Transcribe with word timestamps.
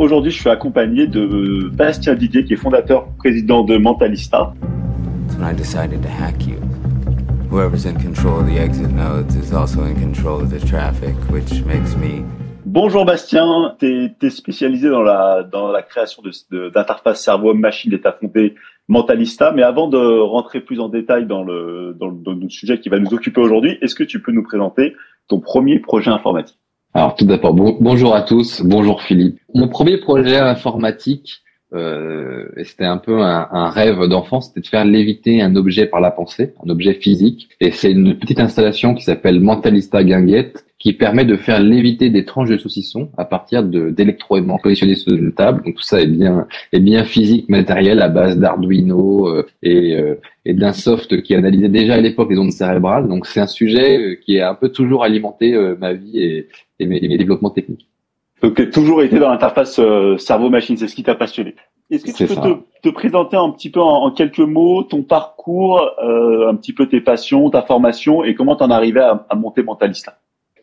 Aujourd'hui, 0.00 0.30
je 0.30 0.40
suis 0.40 0.48
accompagné 0.48 1.06
de 1.06 1.68
Bastien 1.74 2.14
Didier, 2.14 2.42
qui 2.44 2.54
est 2.54 2.56
fondateur, 2.56 3.08
président 3.18 3.62
de 3.64 3.76
Mentalista. 3.76 4.54
When 5.36 5.46
I 5.46 5.54
decided 5.54 6.00
to 6.00 6.08
hack 6.08 6.46
you, 6.46 6.56
whoever's 7.50 7.84
in 7.84 7.96
control 7.96 8.40
of 8.40 8.46
the 8.46 8.58
exit 8.58 8.90
nodes 8.92 9.36
is 9.36 9.52
also 9.52 9.84
in 9.84 9.94
control 9.96 10.40
of 10.40 10.48
the 10.48 10.66
traffic, 10.66 11.14
which 11.30 11.62
makes 11.66 11.94
me 11.98 12.24
Bonjour 12.64 13.04
Bastien, 13.04 13.76
tu 13.78 14.10
es, 14.22 14.30
spécialisé 14.30 14.88
dans 14.88 15.02
la, 15.02 15.42
dans 15.42 15.70
la 15.70 15.82
création 15.82 16.22
d'interfaces 16.50 17.18
de, 17.18 17.22
cerveau-machine 17.22 17.92
et 17.92 18.00
tu 18.00 18.08
as 18.08 18.12
fondé 18.12 18.54
Mentalista. 18.88 19.52
Mais 19.52 19.62
avant 19.62 19.86
de 19.86 19.98
rentrer 19.98 20.62
plus 20.62 20.80
en 20.80 20.88
détail 20.88 21.26
dans 21.26 21.42
le, 21.42 21.94
dans 22.00 22.08
le, 22.08 22.16
dans 22.16 22.32
le 22.32 22.48
sujet 22.48 22.80
qui 22.80 22.88
va 22.88 22.98
nous 22.98 23.12
occuper 23.12 23.42
aujourd'hui, 23.42 23.76
est-ce 23.82 23.94
que 23.94 24.04
tu 24.04 24.22
peux 24.22 24.32
nous 24.32 24.44
présenter 24.44 24.96
ton 25.28 25.40
premier 25.40 25.78
projet 25.78 26.10
informatique? 26.10 26.56
Alors 26.92 27.14
tout 27.14 27.24
d'abord, 27.24 27.54
bonjour 27.54 28.16
à 28.16 28.22
tous, 28.22 28.62
bonjour 28.62 29.02
Philippe. 29.02 29.38
Mon 29.54 29.68
premier 29.68 29.98
projet 29.98 30.38
informatique, 30.38 31.42
euh, 31.72 32.46
c'était 32.64 32.84
un 32.84 32.98
peu 32.98 33.20
un, 33.20 33.48
un 33.50 33.70
rêve 33.70 34.06
d'enfant, 34.08 34.40
c'était 34.40 34.60
de 34.60 34.66
faire 34.66 34.84
léviter 34.84 35.40
un 35.42 35.54
objet 35.56 35.86
par 35.86 36.00
la 36.00 36.10
pensée, 36.10 36.54
un 36.64 36.68
objet 36.70 36.94
physique. 36.94 37.48
Et 37.60 37.70
c'est 37.70 37.92
une 37.92 38.18
petite 38.18 38.40
installation 38.40 38.94
qui 38.94 39.04
s'appelle 39.04 39.40
Mentalista 39.40 40.02
Guinguette, 40.02 40.64
qui 40.80 40.94
permet 40.94 41.26
de 41.26 41.36
faire 41.36 41.60
léviter 41.60 42.08
des 42.08 42.24
tranches 42.24 42.48
de 42.48 42.56
saucisson 42.56 43.10
à 43.18 43.26
partir 43.26 43.62
d'électroaimants 43.62 44.58
positionnés 44.58 44.94
sur 44.94 45.12
une 45.12 45.32
table. 45.32 45.62
Donc 45.62 45.76
tout 45.76 45.82
ça 45.82 46.00
est 46.00 46.06
bien 46.06 46.48
est 46.72 46.80
bien 46.80 47.04
physique, 47.04 47.48
matériel 47.50 48.00
à 48.00 48.08
base 48.08 48.38
d'Arduino 48.38 49.28
euh, 49.28 49.46
et, 49.62 49.94
euh, 49.94 50.14
et 50.46 50.54
d'un 50.54 50.72
soft 50.72 51.22
qui 51.22 51.34
analysait 51.34 51.68
déjà 51.68 51.94
à 51.94 52.00
l'époque 52.00 52.30
les 52.30 52.38
ondes 52.38 52.50
cérébrales. 52.50 53.08
Donc 53.08 53.26
c'est 53.26 53.40
un 53.40 53.46
sujet 53.46 53.98
euh, 53.98 54.14
qui 54.24 54.40
a 54.40 54.50
un 54.50 54.54
peu 54.54 54.70
toujours 54.70 55.04
alimenté 55.04 55.54
ma 55.78 55.92
vie 55.92 56.18
et, 56.18 56.48
et, 56.78 56.86
mes, 56.86 57.18
développements 57.18 57.50
techniques. 57.50 57.89
Donc 58.42 58.56
tu 58.56 58.70
toujours 58.70 59.02
été 59.02 59.18
dans 59.18 59.30
l'interface 59.30 59.80
cerveau-machine, 60.18 60.76
c'est 60.76 60.88
ce 60.88 60.94
qui 60.94 61.02
t'a 61.02 61.14
passionné. 61.14 61.54
Est-ce 61.90 62.04
que 62.04 62.16
tu 62.16 62.26
peux 62.26 62.36
te, 62.36 62.88
te, 62.88 62.88
présenter 62.88 63.36
un 63.36 63.50
petit 63.50 63.70
peu 63.70 63.80
en, 63.80 64.10
quelques 64.12 64.38
mots 64.38 64.84
ton 64.84 65.02
parcours, 65.02 65.90
un 66.00 66.54
petit 66.54 66.72
peu 66.72 66.88
tes 66.88 67.00
passions, 67.00 67.50
ta 67.50 67.62
formation 67.62 68.24
et 68.24 68.34
comment 68.34 68.56
tu 68.56 68.62
en 68.62 68.70
arrivé 68.70 69.00
à, 69.00 69.26
à 69.28 69.34
monter 69.34 69.62
Mentalista? 69.62 70.18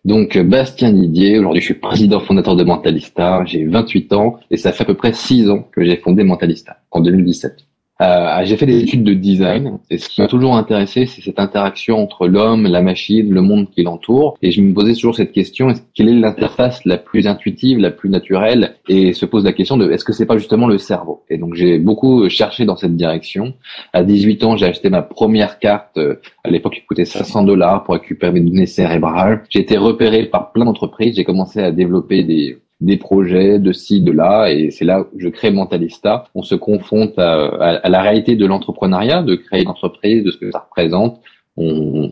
Donc 0.08 0.38
Bastien 0.38 0.94
Didier, 0.94 1.38
aujourd'hui 1.38 1.60
je 1.60 1.66
suis 1.66 1.74
président 1.74 2.22
fondateur 2.22 2.56
de 2.56 2.64
Mentalista, 2.64 3.44
j'ai 3.46 3.66
28 3.66 4.14
ans 4.14 4.40
et 4.50 4.56
ça 4.56 4.72
fait 4.72 4.84
à 4.84 4.86
peu 4.86 4.94
près 4.94 5.12
6 5.12 5.50
ans 5.50 5.68
que 5.70 5.84
j'ai 5.84 5.98
fondé 5.98 6.24
Mentalista, 6.24 6.78
en 6.92 7.02
2017. 7.02 7.58
Euh, 8.02 8.42
j'ai 8.44 8.58
fait 8.58 8.66
des 8.66 8.80
études 8.80 9.04
de 9.04 9.14
design 9.14 9.80
et 9.90 9.98
ce 9.98 10.08
qui 10.08 10.22
m'a 10.22 10.28
toujours 10.28 10.56
intéressé, 10.56 11.06
c'est 11.06 11.22
cette 11.22 11.40
interaction 11.40 11.98
entre 11.98 12.28
l'homme, 12.28 12.68
la 12.68 12.82
machine, 12.82 13.34
le 13.34 13.42
monde 13.42 13.70
qui 13.72 13.84
l'entoure. 13.84 14.38
Et 14.42 14.52
je 14.52 14.62
me 14.62 14.74
posais 14.74 14.94
toujours 14.94 15.16
cette 15.16 15.32
question 15.32 15.74
quelle 15.96 16.10
est 16.10 16.14
l'interface 16.14 16.86
la 16.86 16.98
plus 16.98 17.28
intuitive, 17.28 17.80
la 17.80 17.92
plus 17.92 18.10
naturelle? 18.10 18.76
Et 18.88 19.14
se 19.14 19.26
pose 19.26 19.44
la 19.44 19.54
question 19.54 19.78
de 19.78 19.90
est-ce 19.90 20.06
que 20.06 20.14
c'est 20.14 20.26
pas 20.26 20.38
justement 20.38 20.68
le 20.68 20.78
cerveau? 20.78 21.24
Et 21.30 21.38
donc 21.38 21.56
j'ai 21.56 21.80
beaucoup 21.80 22.30
cherché 22.30 22.66
dans 22.66 22.76
cette 22.76 22.96
direction. 22.96 23.54
À 23.94 24.04
18 24.04 24.44
ans, 24.44 24.58
j'ai 24.58 24.68
acheté 24.68 24.90
ma 24.90 25.02
première 25.02 25.60
carte. 25.60 26.00
À 26.44 26.50
l'époque, 26.50 26.76
qui 26.76 26.86
coûtait 26.86 27.06
500 27.06 27.44
dollars 27.44 27.84
pour 27.84 27.96
récupérer 27.96 28.32
mes 28.32 28.42
données 28.42 28.66
cérébrales. 28.66 29.44
J'ai 29.50 29.60
été 29.60 29.78
repéré 29.78 30.26
par 30.26 30.52
plein 30.52 30.66
d'entreprises. 30.66 31.16
J'ai 31.16 31.24
commencé 31.24 31.60
à 31.60 31.72
développer 31.72 32.24
des 32.24 32.60
des 32.80 32.98
projets 32.98 33.60
de 33.60 33.72
ci, 33.72 34.02
de 34.02 34.12
là, 34.12 34.52
et 34.52 34.70
c'est 34.72 34.86
là 34.86 35.02
où 35.02 35.20
je 35.20 35.30
crée 35.30 35.52
Mentalista. 35.52 36.26
On 36.36 36.44
se 36.44 36.56
confronte 36.56 37.18
à, 37.18 37.82
la 37.90 38.02
réalité 38.02 38.36
de 38.36 38.46
l'entrepreneuriat, 38.46 39.24
de 39.24 39.36
créer 39.36 39.64
une 39.64 39.70
entreprise, 39.70 40.24
de 40.24 40.32
ce 40.32 40.38
que 40.38 40.52
ça 40.52 40.60
représente. 40.60 41.20
On, 41.58 42.12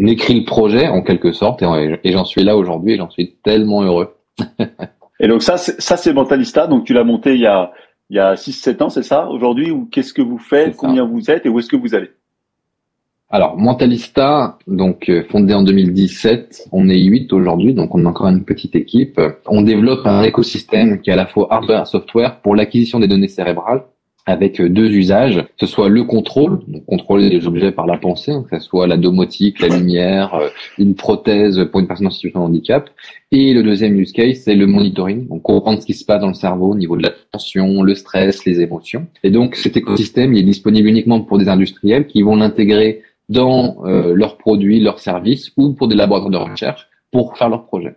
écrit 0.00 0.40
le 0.40 0.44
projet 0.44 0.88
en 0.88 1.02
quelque 1.02 1.32
sorte, 1.32 1.62
et, 1.62 2.12
j'en 2.12 2.24
suis 2.24 2.42
là 2.42 2.56
aujourd'hui, 2.56 2.94
et 2.94 2.96
j'en 2.96 3.10
suis 3.10 3.36
tellement 3.44 3.82
heureux. 3.82 4.16
et 5.20 5.28
donc 5.28 5.42
ça, 5.42 5.58
ça 5.58 5.96
c'est 5.96 6.12
Mentalista. 6.12 6.66
Donc 6.66 6.84
tu 6.84 6.92
l'as 6.92 7.04
monté 7.04 7.34
il 7.34 7.40
y 7.40 7.46
a 7.46 7.72
il 8.08 8.16
y 8.16 8.20
a 8.20 8.34
6-7 8.34 8.82
ans, 8.84 8.88
c'est 8.88 9.02
ça 9.02 9.28
aujourd'hui? 9.28 9.70
Ou 9.70 9.86
qu'est-ce 9.86 10.14
que 10.14 10.22
vous 10.22 10.38
faites? 10.38 10.76
Combien 10.76 11.04
vous 11.04 11.30
êtes? 11.30 11.44
Et 11.46 11.48
où 11.48 11.58
est-ce 11.58 11.68
que 11.68 11.76
vous 11.76 11.94
allez? 11.94 12.10
Alors, 13.28 13.56
Mentalista, 13.56 14.56
donc 14.68 15.08
euh, 15.08 15.24
fondé 15.28 15.52
en 15.52 15.62
2017, 15.62 16.68
on 16.70 16.88
est 16.88 17.02
8 17.02 17.32
aujourd'hui, 17.32 17.74
donc 17.74 17.92
on 17.92 18.04
est 18.04 18.06
encore 18.06 18.28
une 18.28 18.44
petite 18.44 18.76
équipe. 18.76 19.20
On 19.46 19.62
développe 19.62 20.06
un 20.06 20.22
écosystème 20.22 21.00
qui 21.00 21.10
est 21.10 21.12
à 21.12 21.16
la 21.16 21.26
fois 21.26 21.48
hardware 21.50 21.82
et 21.82 21.86
software 21.86 22.40
pour 22.40 22.54
l'acquisition 22.54 23.00
des 23.00 23.08
données 23.08 23.26
cérébrales 23.26 23.82
avec 24.26 24.60
euh, 24.60 24.68
deux 24.68 24.90
usages, 24.90 25.44
ce 25.58 25.66
soit 25.66 25.88
le 25.88 26.02
contrôle, 26.02 26.58
donc 26.66 26.84
contrôler 26.84 27.28
les 27.28 27.46
objets 27.46 27.70
par 27.70 27.86
la 27.86 27.96
pensée, 27.96 28.32
que 28.50 28.58
ce 28.58 28.66
soit 28.66 28.86
la 28.88 28.96
domotique, 28.96 29.60
la 29.60 29.68
lumière, 29.68 30.34
euh, 30.34 30.48
une 30.78 30.96
prothèse 30.96 31.64
pour 31.70 31.80
une 31.80 31.86
personne 31.86 32.08
en 32.08 32.10
situation 32.10 32.40
de 32.40 32.44
handicap, 32.44 32.90
et 33.30 33.54
le 33.54 33.62
deuxième 33.62 33.98
use 33.98 34.12
case, 34.12 34.40
c'est 34.44 34.56
le 34.56 34.66
monitoring, 34.66 35.28
donc 35.28 35.42
comprendre 35.42 35.80
ce 35.80 35.86
qui 35.86 35.94
se 35.94 36.04
passe 36.04 36.20
dans 36.20 36.28
le 36.28 36.34
cerveau 36.34 36.72
au 36.72 36.74
niveau 36.74 36.96
de 36.96 37.04
la 37.04 37.12
tension, 37.30 37.82
le 37.82 37.94
stress, 37.94 38.44
les 38.44 38.60
émotions. 38.60 39.06
Et 39.22 39.30
donc 39.30 39.54
cet 39.54 39.76
écosystème, 39.76 40.34
il 40.34 40.40
est 40.40 40.44
disponible 40.44 40.88
uniquement 40.88 41.20
pour 41.20 41.38
des 41.38 41.48
industriels 41.48 42.08
qui 42.08 42.22
vont 42.22 42.36
l'intégrer 42.36 43.02
dans 43.28 43.84
euh, 43.84 44.14
leurs 44.14 44.36
produits, 44.36 44.80
leurs 44.80 45.00
services 45.00 45.52
ou 45.56 45.74
pour 45.74 45.88
des 45.88 45.96
laboratoires 45.96 46.30
de 46.30 46.50
recherche 46.50 46.88
pour 47.10 47.36
faire 47.36 47.48
leurs 47.48 47.66
projets. 47.66 47.96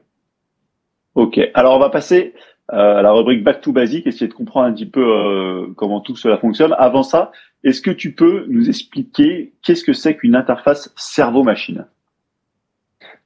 Ok, 1.16 1.40
alors 1.54 1.76
on 1.76 1.80
va 1.80 1.90
passer 1.90 2.34
euh, 2.72 2.98
à 2.98 3.02
la 3.02 3.12
rubrique 3.12 3.44
Back 3.44 3.62
to 3.62 3.72
Basic, 3.72 4.06
essayer 4.06 4.28
de 4.28 4.34
comprendre 4.34 4.68
un 4.68 4.74
petit 4.74 4.86
peu 4.86 5.02
euh, 5.02 5.68
comment 5.76 6.02
tout 6.02 6.16
cela 6.16 6.38
fonctionne. 6.38 6.76
Avant 6.78 7.04
ça, 7.04 7.32
est-ce 7.64 7.82
que 7.82 7.92
tu 7.92 8.14
peux 8.14 8.46
nous 8.50 8.70
expliquer 8.70 9.54
qu'est-ce 9.64 9.84
que 9.84 9.94
c'est 9.94 10.16
qu'une 10.16 10.36
interface 10.36 10.94
cerveau-machine? 10.96 11.86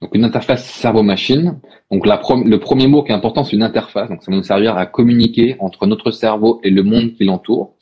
Donc 0.03 0.13
une 0.15 0.25
interface 0.25 0.65
cerveau-machine. 0.65 1.59
Donc 1.89 2.05
le 2.05 2.57
premier 2.57 2.87
mot 2.87 3.03
qui 3.03 3.11
est 3.11 3.15
important, 3.15 3.45
c'est 3.45 3.55
une 3.55 3.63
interface. 3.63 4.09
Donc 4.09 4.21
ça 4.21 4.31
va 4.31 4.37
nous 4.37 4.43
servir 4.43 4.77
à 4.77 4.85
communiquer 4.85 5.55
entre 5.59 5.87
notre 5.87 6.11
cerveau 6.11 6.59
et 6.63 6.69
le 6.69 6.83
monde 6.83 7.13
qui 7.13 7.23
l'entoure. 7.23 7.75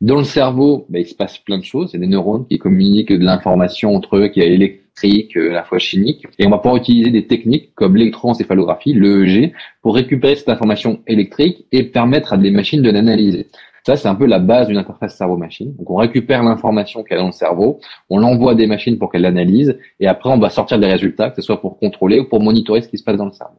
Dans 0.00 0.16
le 0.16 0.24
cerveau, 0.24 0.86
ben, 0.88 1.00
il 1.00 1.06
se 1.06 1.14
passe 1.14 1.38
plein 1.38 1.58
de 1.58 1.64
choses. 1.64 1.90
Il 1.92 2.00
y 2.00 2.02
a 2.02 2.06
des 2.06 2.10
neurones 2.10 2.46
qui 2.48 2.58
communiquent 2.58 3.12
de 3.12 3.24
l'information 3.24 3.94
entre 3.94 4.16
eux, 4.16 4.28
qui 4.28 4.40
est 4.40 4.52
électrique, 4.52 5.36
euh, 5.36 5.50
à 5.50 5.54
la 5.54 5.62
fois 5.62 5.78
chimique. 5.78 6.26
Et 6.40 6.46
on 6.46 6.50
va 6.50 6.58
pouvoir 6.58 6.76
utiliser 6.76 7.12
des 7.12 7.28
techniques 7.28 7.72
comme 7.76 7.96
l'électroencéphalographie, 7.96 8.94
l'EEG, 8.94 9.52
pour 9.80 9.94
récupérer 9.94 10.34
cette 10.34 10.48
information 10.48 11.00
électrique 11.06 11.66
et 11.70 11.84
permettre 11.84 12.32
à 12.32 12.36
des 12.36 12.50
machines 12.50 12.82
de 12.82 12.90
l'analyser. 12.90 13.46
Ça, 13.84 13.96
c'est 13.96 14.08
un 14.08 14.14
peu 14.14 14.26
la 14.26 14.38
base 14.38 14.68
d'une 14.68 14.76
interface 14.76 15.16
cerveau-machine. 15.16 15.74
Donc, 15.76 15.90
on 15.90 15.96
récupère 15.96 16.42
l'information 16.42 17.02
qu'il 17.02 17.12
y 17.12 17.18
a 17.18 17.20
dans 17.20 17.26
le 17.26 17.32
cerveau, 17.32 17.80
on 18.10 18.18
l'envoie 18.18 18.52
à 18.52 18.54
des 18.54 18.66
machines 18.66 18.98
pour 18.98 19.10
qu'elles 19.10 19.22
l'analysent, 19.22 19.78
et 20.00 20.06
après, 20.06 20.30
on 20.30 20.38
va 20.38 20.50
sortir 20.50 20.78
des 20.78 20.86
résultats, 20.86 21.30
que 21.30 21.36
ce 21.36 21.42
soit 21.42 21.60
pour 21.60 21.78
contrôler 21.78 22.20
ou 22.20 22.28
pour 22.28 22.42
monitorer 22.42 22.82
ce 22.82 22.88
qui 22.88 22.98
se 22.98 23.04
passe 23.04 23.16
dans 23.16 23.26
le 23.26 23.32
cerveau. 23.32 23.58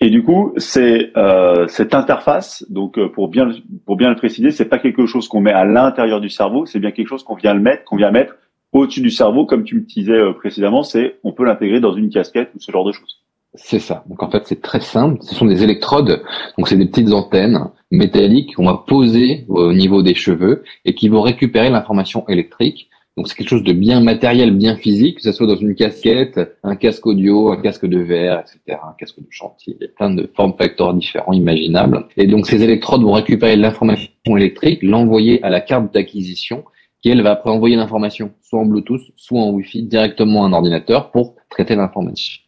Et 0.00 0.10
du 0.10 0.22
coup, 0.22 0.52
c'est 0.56 1.10
euh, 1.16 1.66
cette 1.66 1.92
interface. 1.92 2.64
Donc, 2.70 2.98
euh, 2.98 3.08
pour 3.08 3.28
bien 3.28 3.50
pour 3.84 3.96
bien 3.96 4.10
le 4.10 4.16
préciser, 4.16 4.52
c'est 4.52 4.68
pas 4.68 4.78
quelque 4.78 5.06
chose 5.06 5.26
qu'on 5.26 5.40
met 5.40 5.52
à 5.52 5.64
l'intérieur 5.64 6.20
du 6.20 6.28
cerveau, 6.28 6.66
c'est 6.66 6.78
bien 6.78 6.92
quelque 6.92 7.08
chose 7.08 7.24
qu'on 7.24 7.34
vient 7.34 7.54
le 7.54 7.60
mettre, 7.60 7.84
qu'on 7.84 7.96
vient 7.96 8.12
mettre 8.12 8.36
au-dessus 8.72 9.00
du 9.00 9.10
cerveau, 9.10 9.44
comme 9.44 9.64
tu 9.64 9.74
me 9.74 9.80
disais 9.80 10.12
euh, 10.12 10.32
précédemment. 10.32 10.84
C'est 10.84 11.18
on 11.24 11.32
peut 11.32 11.44
l'intégrer 11.44 11.80
dans 11.80 11.94
une 11.94 12.10
casquette 12.10 12.50
ou 12.54 12.60
ce 12.60 12.70
genre 12.70 12.84
de 12.84 12.92
choses. 12.92 13.17
C'est 13.54 13.78
ça. 13.78 14.04
Donc 14.08 14.22
en 14.22 14.30
fait, 14.30 14.42
c'est 14.46 14.60
très 14.60 14.80
simple. 14.80 15.18
Ce 15.22 15.34
sont 15.34 15.46
des 15.46 15.62
électrodes. 15.62 16.22
Donc 16.56 16.68
c'est 16.68 16.76
des 16.76 16.86
petites 16.86 17.12
antennes 17.12 17.70
métalliques 17.90 18.54
qu'on 18.54 18.66
va 18.66 18.84
poser 18.86 19.46
au 19.48 19.72
niveau 19.72 20.02
des 20.02 20.14
cheveux 20.14 20.62
et 20.84 20.94
qui 20.94 21.08
vont 21.08 21.22
récupérer 21.22 21.70
l'information 21.70 22.26
électrique. 22.28 22.88
Donc 23.16 23.26
c'est 23.26 23.34
quelque 23.34 23.48
chose 23.48 23.64
de 23.64 23.72
bien 23.72 24.00
matériel, 24.00 24.52
bien 24.52 24.76
physique, 24.76 25.16
que 25.16 25.22
ce 25.22 25.32
soit 25.32 25.48
dans 25.48 25.56
une 25.56 25.74
casquette, 25.74 26.38
un 26.62 26.76
casque 26.76 27.04
audio, 27.04 27.50
un 27.50 27.60
casque 27.60 27.84
de 27.84 27.98
verre, 27.98 28.40
etc., 28.40 28.78
un 28.80 28.94
casque 28.96 29.18
de 29.18 29.26
chantier. 29.28 29.76
Il 29.80 29.84
y 29.84 29.88
a 29.88 29.92
plein 29.92 30.10
de 30.10 30.30
formes 30.36 30.54
facteurs 30.56 30.94
différents 30.94 31.32
imaginables. 31.32 32.06
Et 32.16 32.28
donc 32.28 32.46
ces 32.46 32.62
électrodes 32.62 33.02
vont 33.02 33.14
récupérer 33.14 33.56
l'information 33.56 34.12
électrique, 34.36 34.84
l'envoyer 34.84 35.42
à 35.42 35.50
la 35.50 35.60
carte 35.60 35.92
d'acquisition 35.92 36.64
qui 37.02 37.10
elle 37.10 37.22
va 37.22 37.32
après 37.32 37.50
envoyer 37.50 37.76
l'information 37.76 38.32
soit 38.40 38.60
en 38.60 38.66
Bluetooth, 38.66 39.02
soit 39.16 39.40
en 39.40 39.50
Wi-Fi 39.50 39.82
directement 39.82 40.44
à 40.44 40.48
un 40.48 40.52
ordinateur 40.52 41.10
pour 41.10 41.34
traiter 41.48 41.74
l'information. 41.74 42.40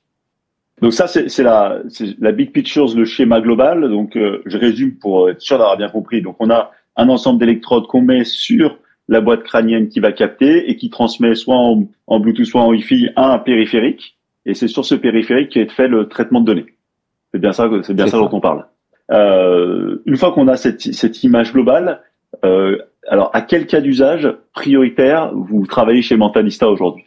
Donc 0.83 0.95
ça, 0.95 1.07
c'est 1.07 1.43
la, 1.43 1.81
la 2.19 2.33
big 2.33 2.53
picture, 2.53 2.87
le 2.97 3.05
schéma 3.05 3.41
global. 3.41 3.89
Donc 3.89 4.17
euh, 4.17 4.43
je 4.47 4.57
résume 4.57 4.97
pour 4.97 5.31
être 5.31 5.41
sûr 5.41 5.59
d'avoir 5.59 5.77
bien 5.77 5.89
compris. 5.89 6.22
Donc 6.22 6.37
on 6.39 6.51
a 6.51 6.71
un 6.97 7.09
ensemble 7.09 7.39
d'électrodes 7.39 7.87
qu'on 7.87 8.03
met 8.03 8.25
sur 8.25 8.78
la 9.09 9.21
boîte 9.21 9.43
crânienne 9.43 9.89
qui 9.89 10.01
va 10.01 10.13
capter 10.13 10.71
et 10.71 10.77
qui 10.77 10.89
transmet 10.89 11.34
soit 11.34 11.57
en, 11.57 11.84
en 12.07 12.21
Bluetooth, 12.21 12.47
soit 12.47 12.63
en 12.63 12.71
Wi-Fi 12.71 13.10
à 13.16 13.33
un 13.33 13.39
périphérique. 13.39 14.16
Et 14.47 14.54
c'est 14.54 14.69
sur 14.69 14.84
ce 14.84 14.95
périphérique 14.95 15.57
est 15.57 15.71
fait 15.71 15.89
le 15.89 16.09
traitement 16.09 16.41
de 16.41 16.47
données. 16.47 16.66
C'est 17.33 17.41
bien 17.41 17.53
ça, 17.53 17.69
c'est 17.83 17.95
bien 17.95 18.07
ça, 18.07 18.19
dont 18.19 18.31
on 18.33 18.41
parle. 18.41 18.66
Euh, 19.10 19.99
une 20.07 20.16
fois 20.16 20.33
qu'on 20.33 20.49
a 20.49 20.57
cette, 20.57 20.81
cette 20.81 21.22
image 21.25 21.53
globale, 21.53 22.01
euh, 22.45 22.78
alors 23.09 23.31
à 23.34 23.43
quel 23.43 23.66
cas 23.66 23.81
d'usage 23.81 24.33
prioritaire 24.54 25.33
vous 25.34 25.66
travaillez 25.66 26.03
chez 26.03 26.16
Mentalista 26.16 26.69
aujourd'hui? 26.69 27.04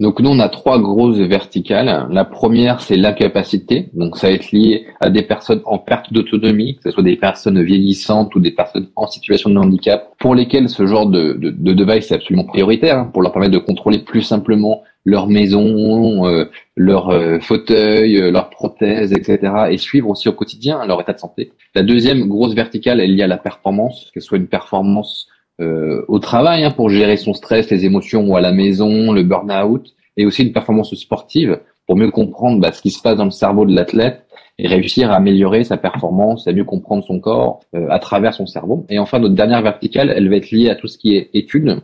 Donc 0.00 0.18
nous, 0.20 0.30
on 0.30 0.40
a 0.40 0.48
trois 0.48 0.80
grosses 0.80 1.18
verticales. 1.18 2.08
La 2.10 2.24
première, 2.24 2.80
c'est 2.80 2.96
l'incapacité. 2.96 3.90
Donc 3.94 4.16
ça 4.16 4.28
va 4.28 4.34
être 4.34 4.50
lié 4.50 4.86
à 5.00 5.08
des 5.08 5.22
personnes 5.22 5.60
en 5.66 5.78
perte 5.78 6.12
d'autonomie, 6.12 6.76
que 6.76 6.82
ce 6.84 6.90
soit 6.90 7.02
des 7.02 7.16
personnes 7.16 7.62
vieillissantes 7.62 8.34
ou 8.34 8.40
des 8.40 8.50
personnes 8.50 8.88
en 8.96 9.06
situation 9.06 9.50
de 9.50 9.58
handicap, 9.58 10.12
pour 10.18 10.34
lesquelles 10.34 10.68
ce 10.68 10.86
genre 10.86 11.06
de, 11.06 11.34
de, 11.34 11.50
de 11.50 11.72
device 11.72 12.10
est 12.10 12.14
absolument 12.14 12.44
prioritaire, 12.44 12.98
hein, 12.98 13.10
pour 13.12 13.22
leur 13.22 13.32
permettre 13.32 13.52
de 13.52 13.58
contrôler 13.58 13.98
plus 13.98 14.22
simplement 14.22 14.82
leur 15.04 15.28
maison, 15.28 16.26
euh, 16.26 16.46
leur 16.76 17.10
euh, 17.10 17.38
fauteuil, 17.38 18.16
euh, 18.16 18.30
leur 18.30 18.50
prothèse, 18.50 19.12
etc. 19.12 19.52
et 19.70 19.78
suivre 19.78 20.08
aussi 20.08 20.28
au 20.28 20.32
quotidien 20.32 20.84
leur 20.86 21.00
état 21.00 21.12
de 21.12 21.18
santé. 21.18 21.52
La 21.74 21.82
deuxième 21.82 22.26
grosse 22.26 22.54
verticale 22.54 23.00
est 23.00 23.06
liée 23.06 23.22
à 23.22 23.26
la 23.26 23.36
performance, 23.36 24.10
que 24.14 24.20
ce 24.20 24.26
soit 24.26 24.38
une 24.38 24.48
performance 24.48 25.28
euh, 25.60 26.04
au 26.08 26.18
travail 26.18 26.64
hein, 26.64 26.70
pour 26.70 26.90
gérer 26.90 27.16
son 27.16 27.32
stress, 27.32 27.70
les 27.70 27.84
émotions 27.84 28.26
ou 28.26 28.36
à 28.36 28.40
la 28.40 28.52
maison, 28.52 29.12
le 29.12 29.22
burn-out, 29.22 29.94
et 30.16 30.26
aussi 30.26 30.42
une 30.42 30.52
performance 30.52 30.94
sportive 30.94 31.60
pour 31.86 31.96
mieux 31.96 32.10
comprendre 32.10 32.60
bah, 32.60 32.72
ce 32.72 32.82
qui 32.82 32.90
se 32.90 33.02
passe 33.02 33.16
dans 33.16 33.24
le 33.24 33.30
cerveau 33.30 33.64
de 33.64 33.74
l'athlète 33.74 34.26
et 34.58 34.68
réussir 34.68 35.10
à 35.10 35.16
améliorer 35.16 35.64
sa 35.64 35.76
performance, 35.76 36.46
à 36.46 36.52
mieux 36.52 36.64
comprendre 36.64 37.04
son 37.04 37.18
corps 37.18 37.60
euh, 37.74 37.86
à 37.90 37.98
travers 37.98 38.34
son 38.34 38.46
cerveau. 38.46 38.86
Et 38.88 38.98
enfin, 38.98 39.18
notre 39.18 39.34
dernière 39.34 39.62
verticale, 39.62 40.12
elle 40.14 40.28
va 40.28 40.36
être 40.36 40.50
liée 40.50 40.70
à 40.70 40.76
tout 40.76 40.86
ce 40.86 40.98
qui 40.98 41.16
est 41.16 41.30
études 41.34 41.80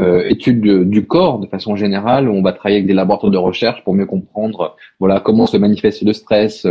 euh, 0.00 0.24
études 0.28 0.88
du 0.88 1.06
corps 1.06 1.38
de 1.38 1.46
façon 1.46 1.76
générale. 1.76 2.28
On 2.28 2.42
va 2.42 2.52
travailler 2.52 2.76
avec 2.76 2.86
des 2.86 2.94
laboratoires 2.94 3.30
de 3.30 3.38
recherche 3.38 3.84
pour 3.84 3.94
mieux 3.94 4.06
comprendre 4.06 4.76
voilà 4.98 5.20
comment 5.20 5.46
se 5.46 5.56
manifeste 5.56 6.02
le 6.02 6.12
stress, 6.12 6.66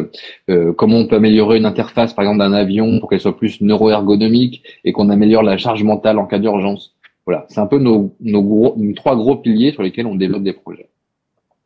euh, 0.50 0.74
comment 0.74 0.98
on 0.98 1.08
peut 1.08 1.16
améliorer 1.18 1.58
une 1.58 1.66
interface 1.66 2.14
par 2.14 2.24
exemple 2.26 2.40
d'un 2.40 2.54
avion 2.54 3.00
pour 3.00 3.10
qu'elle 3.10 3.20
soit 3.20 3.38
plus 3.38 3.62
neuroergonomique 3.62 4.64
et 4.84 4.92
qu'on 4.92 5.10
améliore 5.10 5.44
la 5.44 5.58
charge 5.58 5.84
mentale 5.84 6.18
en 6.20 6.26
cas 6.26 6.40
d'urgence. 6.40 6.96
Voilà, 7.26 7.46
c'est 7.50 7.60
un 7.60 7.68
peu 7.68 7.78
nos, 7.78 8.16
nos, 8.22 8.42
gros, 8.42 8.74
nos 8.78 8.94
trois 8.94 9.16
gros 9.16 9.36
piliers 9.36 9.72
sur 9.72 9.84
lesquels 9.84 10.08
on 10.08 10.16
développe 10.16 10.44
des 10.44 10.54
projets. 10.54 10.90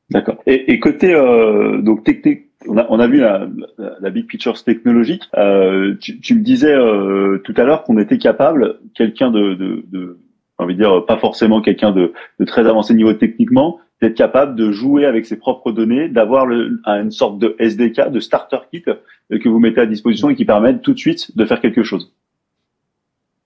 D'accord. 0.10 0.36
Et, 0.46 0.74
et, 0.74 0.80
côté 0.80 1.14
euh, 1.14 1.82
donc 1.82 2.04
technique, 2.04 2.48
on 2.68 2.78
a, 2.78 2.86
on 2.90 3.00
a 3.00 3.08
vu 3.08 3.20
la, 3.20 3.48
la, 3.78 3.96
la 4.00 4.10
big 4.10 4.28
picture 4.28 4.62
technologique. 4.62 5.24
Euh, 5.38 5.96
tu, 6.00 6.20
tu, 6.20 6.36
me 6.36 6.42
disais 6.42 6.74
euh, 6.74 7.40
tout 7.44 7.54
à 7.58 7.64
l'heure 7.64 7.84
qu'on 7.84 7.98
était 7.98 8.18
capable, 8.18 8.80
quelqu'un 8.94 9.32
de, 9.32 9.54
de, 9.56 9.86
de 9.92 10.20
envie 10.58 10.76
de 10.76 10.80
dire 10.80 11.06
pas 11.06 11.18
forcément 11.18 11.62
quelqu'un 11.62 11.92
de, 11.92 12.14
de, 12.40 12.46
très 12.46 12.68
avancé 12.68 12.94
niveau 12.94 13.14
techniquement, 13.14 13.80
d'être 14.02 14.16
capable 14.16 14.56
de 14.56 14.72
jouer 14.72 15.06
avec 15.06 15.26
ses 15.26 15.38
propres 15.38 15.72
données, 15.72 16.10
d'avoir 16.10 16.48
une 16.50 17.12
sorte 17.12 17.40
de 17.40 17.56
SDK, 17.60 18.10
de 18.12 18.20
starter 18.20 18.58
kit 18.72 18.84
euh, 18.88 19.40
que 19.40 19.50
vous 19.50 19.60
mettez 19.60 19.82
à 19.82 19.86
disposition 19.86 20.30
et 20.30 20.36
qui 20.36 20.46
permet 20.46 20.78
tout 20.80 20.94
de 20.94 21.00
suite 21.00 21.36
de 21.36 21.46
faire 21.46 21.62
quelque 21.62 21.84
chose. 21.84 22.14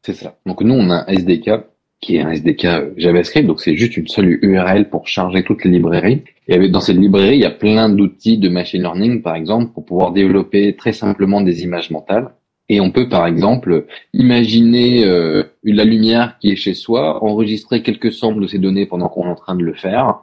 C'est 0.01 0.13
ça. 0.13 0.35
Donc 0.45 0.61
nous, 0.61 0.73
on 0.73 0.89
a 0.89 1.03
un 1.03 1.05
SDK 1.07 1.51
qui 1.99 2.17
est 2.17 2.21
un 2.21 2.29
SDK 2.29 2.97
JavaScript, 2.97 3.47
donc 3.47 3.59
c'est 3.59 3.75
juste 3.75 3.97
une 3.97 4.07
seule 4.07 4.39
URL 4.41 4.89
pour 4.89 5.07
charger 5.07 5.43
toutes 5.43 5.63
les 5.63 5.71
librairies. 5.71 6.23
Et 6.47 6.69
dans 6.69 6.79
cette 6.79 6.97
librairie, 6.97 7.37
il 7.37 7.41
y 7.41 7.45
a 7.45 7.51
plein 7.51 7.89
d'outils 7.89 8.37
de 8.37 8.49
machine 8.49 8.81
learning, 8.81 9.21
par 9.21 9.35
exemple, 9.35 9.73
pour 9.73 9.85
pouvoir 9.85 10.11
développer 10.11 10.75
très 10.75 10.93
simplement 10.93 11.41
des 11.41 11.63
images 11.63 11.89
mentales. 11.89 12.29
Et 12.69 12.81
on 12.81 12.91
peut, 12.91 13.07
par 13.07 13.25
exemple, 13.25 13.85
imaginer 14.13 15.05
euh, 15.05 15.43
la 15.63 15.85
lumière 15.85 16.37
qui 16.39 16.51
est 16.51 16.55
chez 16.55 16.73
soi, 16.73 17.23
enregistrer 17.23 17.81
quelques 17.81 18.11
samples 18.11 18.41
de 18.41 18.47
ces 18.47 18.59
données 18.59 18.85
pendant 18.85 19.07
qu'on 19.07 19.23
est 19.23 19.31
en 19.31 19.35
train 19.35 19.55
de 19.55 19.63
le 19.63 19.73
faire, 19.73 20.19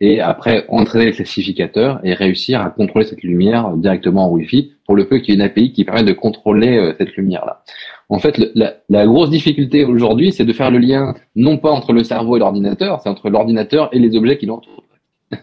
et 0.00 0.20
après 0.20 0.64
entraîner 0.68 1.06
le 1.06 1.12
classificateur 1.12 1.98
et 2.04 2.14
réussir 2.14 2.60
à 2.60 2.70
contrôler 2.70 3.04
cette 3.04 3.22
lumière 3.22 3.70
directement 3.76 4.26
en 4.26 4.32
Wi-Fi, 4.32 4.72
pour 4.86 4.94
le 4.94 5.08
peu 5.08 5.18
qu'il 5.18 5.30
y 5.30 5.32
ait 5.32 5.40
une 5.40 5.42
API 5.42 5.72
qui 5.72 5.84
permet 5.84 6.04
de 6.04 6.12
contrôler 6.12 6.78
euh, 6.78 6.94
cette 6.98 7.16
lumière-là. 7.16 7.62
En 8.08 8.20
fait, 8.20 8.38
la, 8.54 8.76
la, 8.88 9.06
grosse 9.06 9.30
difficulté 9.30 9.84
aujourd'hui, 9.84 10.32
c'est 10.32 10.44
de 10.44 10.52
faire 10.52 10.70
le 10.70 10.78
lien 10.78 11.14
non 11.34 11.58
pas 11.58 11.70
entre 11.70 11.92
le 11.92 12.04
cerveau 12.04 12.36
et 12.36 12.38
l'ordinateur, 12.38 13.00
c'est 13.02 13.08
entre 13.08 13.28
l'ordinateur 13.28 13.90
et 13.92 13.98
les 13.98 14.16
objets 14.16 14.38
qui 14.38 14.46
l'entourent. 14.46 14.84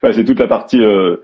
Enfin, 0.00 0.12
c'est 0.12 0.24
toute 0.24 0.38
la 0.38 0.46
partie. 0.46 0.80
Euh, 0.80 1.16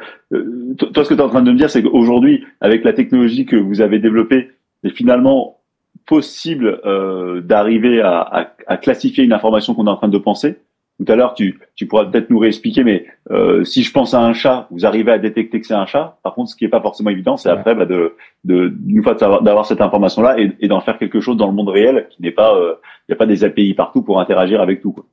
toi, 0.79 1.05
ce 1.05 1.09
que 1.09 1.15
tu 1.15 1.21
es 1.21 1.23
en 1.23 1.29
train 1.29 1.43
de 1.43 1.51
me 1.51 1.57
dire, 1.57 1.71
c'est 1.71 1.83
qu'aujourd'hui, 1.83 2.45
avec 2.61 2.85
la 2.85 2.93
technologie 2.93 3.47
que 3.47 3.57
vous 3.57 3.81
avez 3.81 3.99
développée, 3.99 4.51
c'est 4.83 4.91
finalement 4.91 5.59
possible 6.07 6.81
euh, 6.85 7.41
d'arriver 7.41 8.01
à, 8.01 8.21
à, 8.21 8.47
à, 8.67 8.77
classifier 8.77 9.25
une 9.25 9.33
information 9.33 9.75
qu'on 9.75 9.87
est 9.87 9.91
en 9.91 9.97
train 9.97 10.09
de 10.09 10.19
penser. 10.19 10.59
Tout 11.05 11.11
à 11.11 11.17
l'heure, 11.17 11.35
tu, 11.35 11.59
tu 11.75 11.87
pourras 11.87 12.05
peut-être 12.05 12.31
nous 12.31 12.39
réexpliquer, 12.39 12.85
mais 12.85 13.07
euh, 13.31 13.65
si 13.65 13.83
je 13.83 13.91
pense 13.91 14.15
à 14.15 14.21
un 14.21 14.33
chat, 14.33 14.69
vous 14.71 14.87
arrivez 14.87 15.11
à 15.11 15.19
détecter 15.19 15.61
que 15.61 15.67
c'est 15.67 15.75
un 15.75 15.87
chat. 15.87 16.19
Par 16.23 16.35
contre, 16.35 16.51
ce 16.51 16.57
qui 16.57 16.65
n'est 16.65 16.71
pas 16.71 16.81
forcément 16.81 17.11
évident, 17.11 17.37
c'est 17.37 17.49
après 17.49 17.75
bah, 17.75 17.85
de, 17.85 18.15
de, 18.45 18.73
une 18.87 19.03
fois 19.03 19.15
d'avoir 19.15 19.67
cette 19.67 19.81
information-là 19.81 20.39
et, 20.39 20.53
et 20.61 20.69
d'en 20.69 20.81
faire 20.81 20.99
quelque 20.99 21.21
chose 21.21 21.37
dans 21.37 21.49
le 21.49 21.53
monde 21.53 21.69
réel, 21.69 22.07
qui 22.11 22.23
n'est 22.23 22.31
pas, 22.31 22.55
euh, 22.55 22.75
il 23.09 23.13
n'y 23.13 23.15
a 23.15 23.17
pas 23.17 23.27
des 23.27 23.43
API 23.43 23.75
partout 23.75 24.03
pour 24.03 24.21
interagir 24.21 24.61
avec 24.61 24.83
tout. 24.83 24.93
Quoi. 24.93 25.05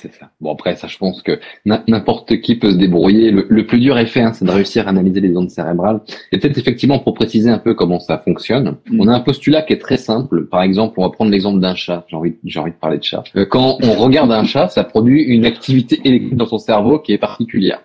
C'est 0.00 0.14
ça. 0.14 0.30
Bon 0.40 0.52
après 0.52 0.76
ça, 0.76 0.86
je 0.86 0.96
pense 0.96 1.22
que 1.22 1.40
n'importe 1.64 2.40
qui 2.40 2.54
peut 2.54 2.70
se 2.70 2.76
débrouiller. 2.76 3.32
Le, 3.32 3.66
plus 3.66 3.80
dur 3.80 3.98
est 3.98 4.06
fait, 4.06 4.20
hein, 4.20 4.32
c'est 4.32 4.44
de 4.44 4.50
réussir 4.50 4.86
à 4.86 4.90
analyser 4.90 5.20
les 5.20 5.36
ondes 5.36 5.50
cérébrales. 5.50 6.00
Et 6.30 6.38
peut-être 6.38 6.56
effectivement 6.56 7.00
pour 7.00 7.14
préciser 7.14 7.50
un 7.50 7.58
peu 7.58 7.74
comment 7.74 7.98
ça 7.98 8.18
fonctionne, 8.18 8.76
mm. 8.88 9.00
on 9.00 9.08
a 9.08 9.12
un 9.12 9.20
postulat 9.20 9.62
qui 9.62 9.72
est 9.72 9.78
très 9.78 9.96
simple. 9.96 10.46
Par 10.46 10.62
exemple, 10.62 11.00
on 11.00 11.02
va 11.02 11.10
prendre 11.10 11.32
l'exemple 11.32 11.58
d'un 11.58 11.74
chat. 11.74 12.04
J'ai 12.08 12.16
envie, 12.16 12.36
j'ai 12.44 12.60
envie 12.60 12.70
de 12.70 12.76
parler 12.76 12.98
de 12.98 13.02
chat. 13.02 13.24
Euh, 13.34 13.44
quand 13.44 13.78
on 13.82 13.94
regarde 13.94 14.30
un 14.30 14.44
chat, 14.44 14.68
ça 14.68 14.84
produit 14.84 15.22
une 15.22 15.44
activité 15.44 16.00
électrique 16.04 16.36
dans 16.36 16.46
son 16.46 16.58
cerveau 16.58 17.00
qui 17.00 17.12
est 17.12 17.18
particulière. 17.18 17.80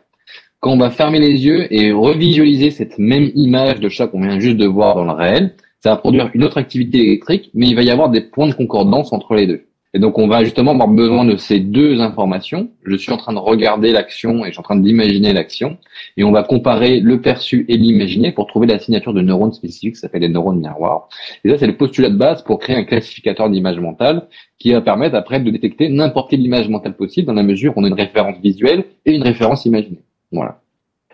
Quand 0.60 0.71
on 0.71 0.77
va 0.77 0.92
fermer 0.92 1.19
les 1.19 1.44
yeux 1.44 1.74
et 1.74 1.92
revisualiser 1.92 2.69
cette 2.69 3.00
même 3.00 3.31
image 3.33 3.80
de 3.80 3.89
chat 3.89 4.06
qu'on 4.06 4.21
vient 4.21 4.39
juste 4.39 4.57
de 4.57 4.68
voir 4.68 4.95
dans 4.95 5.06
le 5.06 5.12
réel, 5.12 5.56
ça 5.80 5.89
va 5.89 5.98
produire 5.98 6.30
une 6.36 6.44
autre 6.44 6.57
activité 6.57 7.00
électrique, 7.00 7.50
mais 7.56 7.68
il 7.68 7.75
va 7.75 7.81
y 7.81 7.89
avoir 7.89 8.10
des 8.10 8.21
points 8.21 8.48
de 8.48 8.54
concordance 8.54 9.12
entre 9.12 9.33
les 9.33 9.48
deux. 9.48 9.65
Et 9.95 9.99
donc, 9.99 10.17
on 10.17 10.27
va 10.27 10.43
justement 10.43 10.71
avoir 10.71 10.87
besoin 10.87 11.23
de 11.23 11.35
ces 11.35 11.59
deux 11.59 12.01
informations. 12.01 12.71
Je 12.83 12.95
suis 12.95 13.11
en 13.11 13.17
train 13.17 13.33
de 13.33 13.37
regarder 13.37 13.91
l'action 13.91 14.43
et 14.43 14.47
je 14.47 14.53
suis 14.53 14.59
en 14.59 14.63
train 14.63 14.75
d'imaginer 14.75 15.33
l'action. 15.33 15.77
Et 16.17 16.23
on 16.23 16.31
va 16.31 16.41
comparer 16.41 16.99
le 16.99 17.21
perçu 17.21 17.65
et 17.69 17.77
l'imaginé 17.77 18.31
pour 18.31 18.47
trouver 18.47 18.65
la 18.65 18.79
signature 18.79 19.13
de 19.13 19.21
neurones 19.21 19.53
spécifiques 19.53 19.93
qui 19.93 19.99
s'appelle 19.99 20.21
les 20.21 20.29
neurones 20.29 20.59
miroirs. 20.59 21.09
Et 21.43 21.49
ça, 21.49 21.59
c'est 21.59 21.67
le 21.67 21.77
postulat 21.77 22.09
de 22.09 22.17
base 22.17 22.41
pour 22.41 22.57
créer 22.57 22.75
un 22.75 22.85
classificateur 22.85 23.51
d'image 23.51 23.79
mentale 23.79 24.27
qui 24.57 24.71
va 24.71 24.81
permettre 24.81 25.15
après 25.15 25.39
de 25.39 25.51
détecter 25.51 25.89
n'importe 25.89 26.31
quelle 26.31 26.41
image 26.41 26.69
mentale 26.69 26.95
possible 26.95 27.27
dans 27.27 27.33
la 27.33 27.43
mesure 27.43 27.73
où 27.75 27.81
on 27.81 27.83
a 27.83 27.87
une 27.87 27.93
référence 27.93 28.37
visuelle 28.41 28.85
et 29.05 29.13
une 29.13 29.23
référence 29.23 29.65
imaginée. 29.65 30.01
Voilà. 30.31 30.59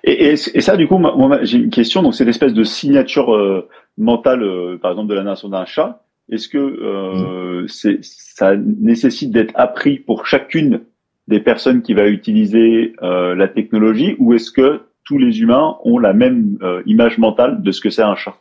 Et, 0.05 0.37
ça, 0.37 0.77
du 0.77 0.87
coup, 0.87 0.97
j'ai 1.41 1.57
une 1.57 1.69
question. 1.69 2.01
Donc, 2.01 2.15
c'est 2.15 2.23
l'espèce 2.23 2.53
de 2.53 2.63
signature 2.63 3.35
euh, 3.35 3.67
mentale, 3.97 4.41
euh, 4.43 4.77
par 4.81 4.91
exemple, 4.91 5.09
de 5.09 5.15
la 5.15 5.23
nation 5.23 5.49
d'un 5.49 5.65
chat 5.65 6.01
est-ce 6.31 6.47
que 6.47 6.57
euh, 6.57 7.67
c'est, 7.67 7.99
ça 8.03 8.55
nécessite 8.55 9.31
d'être 9.31 9.53
appris 9.55 9.97
pour 9.97 10.27
chacune 10.27 10.81
des 11.27 11.39
personnes 11.39 11.81
qui 11.81 11.93
va 11.93 12.07
utiliser 12.07 12.93
euh, 13.01 13.35
la 13.35 13.47
technologie 13.47 14.15
ou 14.19 14.33
est-ce 14.33 14.51
que 14.51 14.81
tous 15.03 15.17
les 15.17 15.41
humains 15.41 15.77
ont 15.83 15.97
la 15.97 16.13
même 16.13 16.57
euh, 16.61 16.81
image 16.85 17.17
mentale 17.17 17.61
de 17.61 17.71
ce 17.71 17.81
que 17.81 17.89
c'est 17.89 18.03
un 18.03 18.15
chat? 18.15 18.35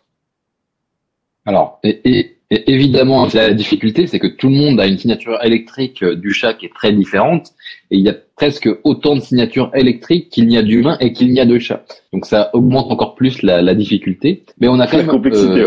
Alors, 1.46 1.80
et, 1.82 2.36
évidemment, 2.50 3.26
la 3.32 3.54
difficulté, 3.54 4.06
c'est 4.06 4.18
que 4.18 4.26
tout 4.26 4.48
le 4.48 4.54
monde 4.54 4.80
a 4.80 4.86
une 4.86 4.98
signature 4.98 5.38
électrique 5.42 6.04
du 6.04 6.32
chat 6.32 6.54
qui 6.54 6.66
est 6.66 6.74
très 6.74 6.92
différente 6.92 7.52
et 7.90 7.96
il 7.96 8.04
y 8.04 8.10
a 8.10 8.16
presque 8.36 8.68
autant 8.84 9.16
de 9.16 9.20
signatures 9.20 9.70
électriques 9.74 10.28
qu'il 10.30 10.46
n'y 10.46 10.58
a 10.58 10.62
d'humains 10.62 10.98
et 11.00 11.12
qu'il 11.12 11.30
n'y 11.30 11.40
a 11.40 11.46
de 11.46 11.58
chats. 11.58 11.84
Donc 12.12 12.26
ça 12.26 12.50
augmente 12.52 12.90
encore 12.90 13.14
plus 13.14 13.42
la, 13.42 13.62
la 13.62 13.74
difficulté. 13.74 14.44
Mais 14.60 14.68
on 14.68 14.78
a 14.78 14.86
quand 14.86 14.98
même... 14.98 15.06
Complexité, 15.06 15.64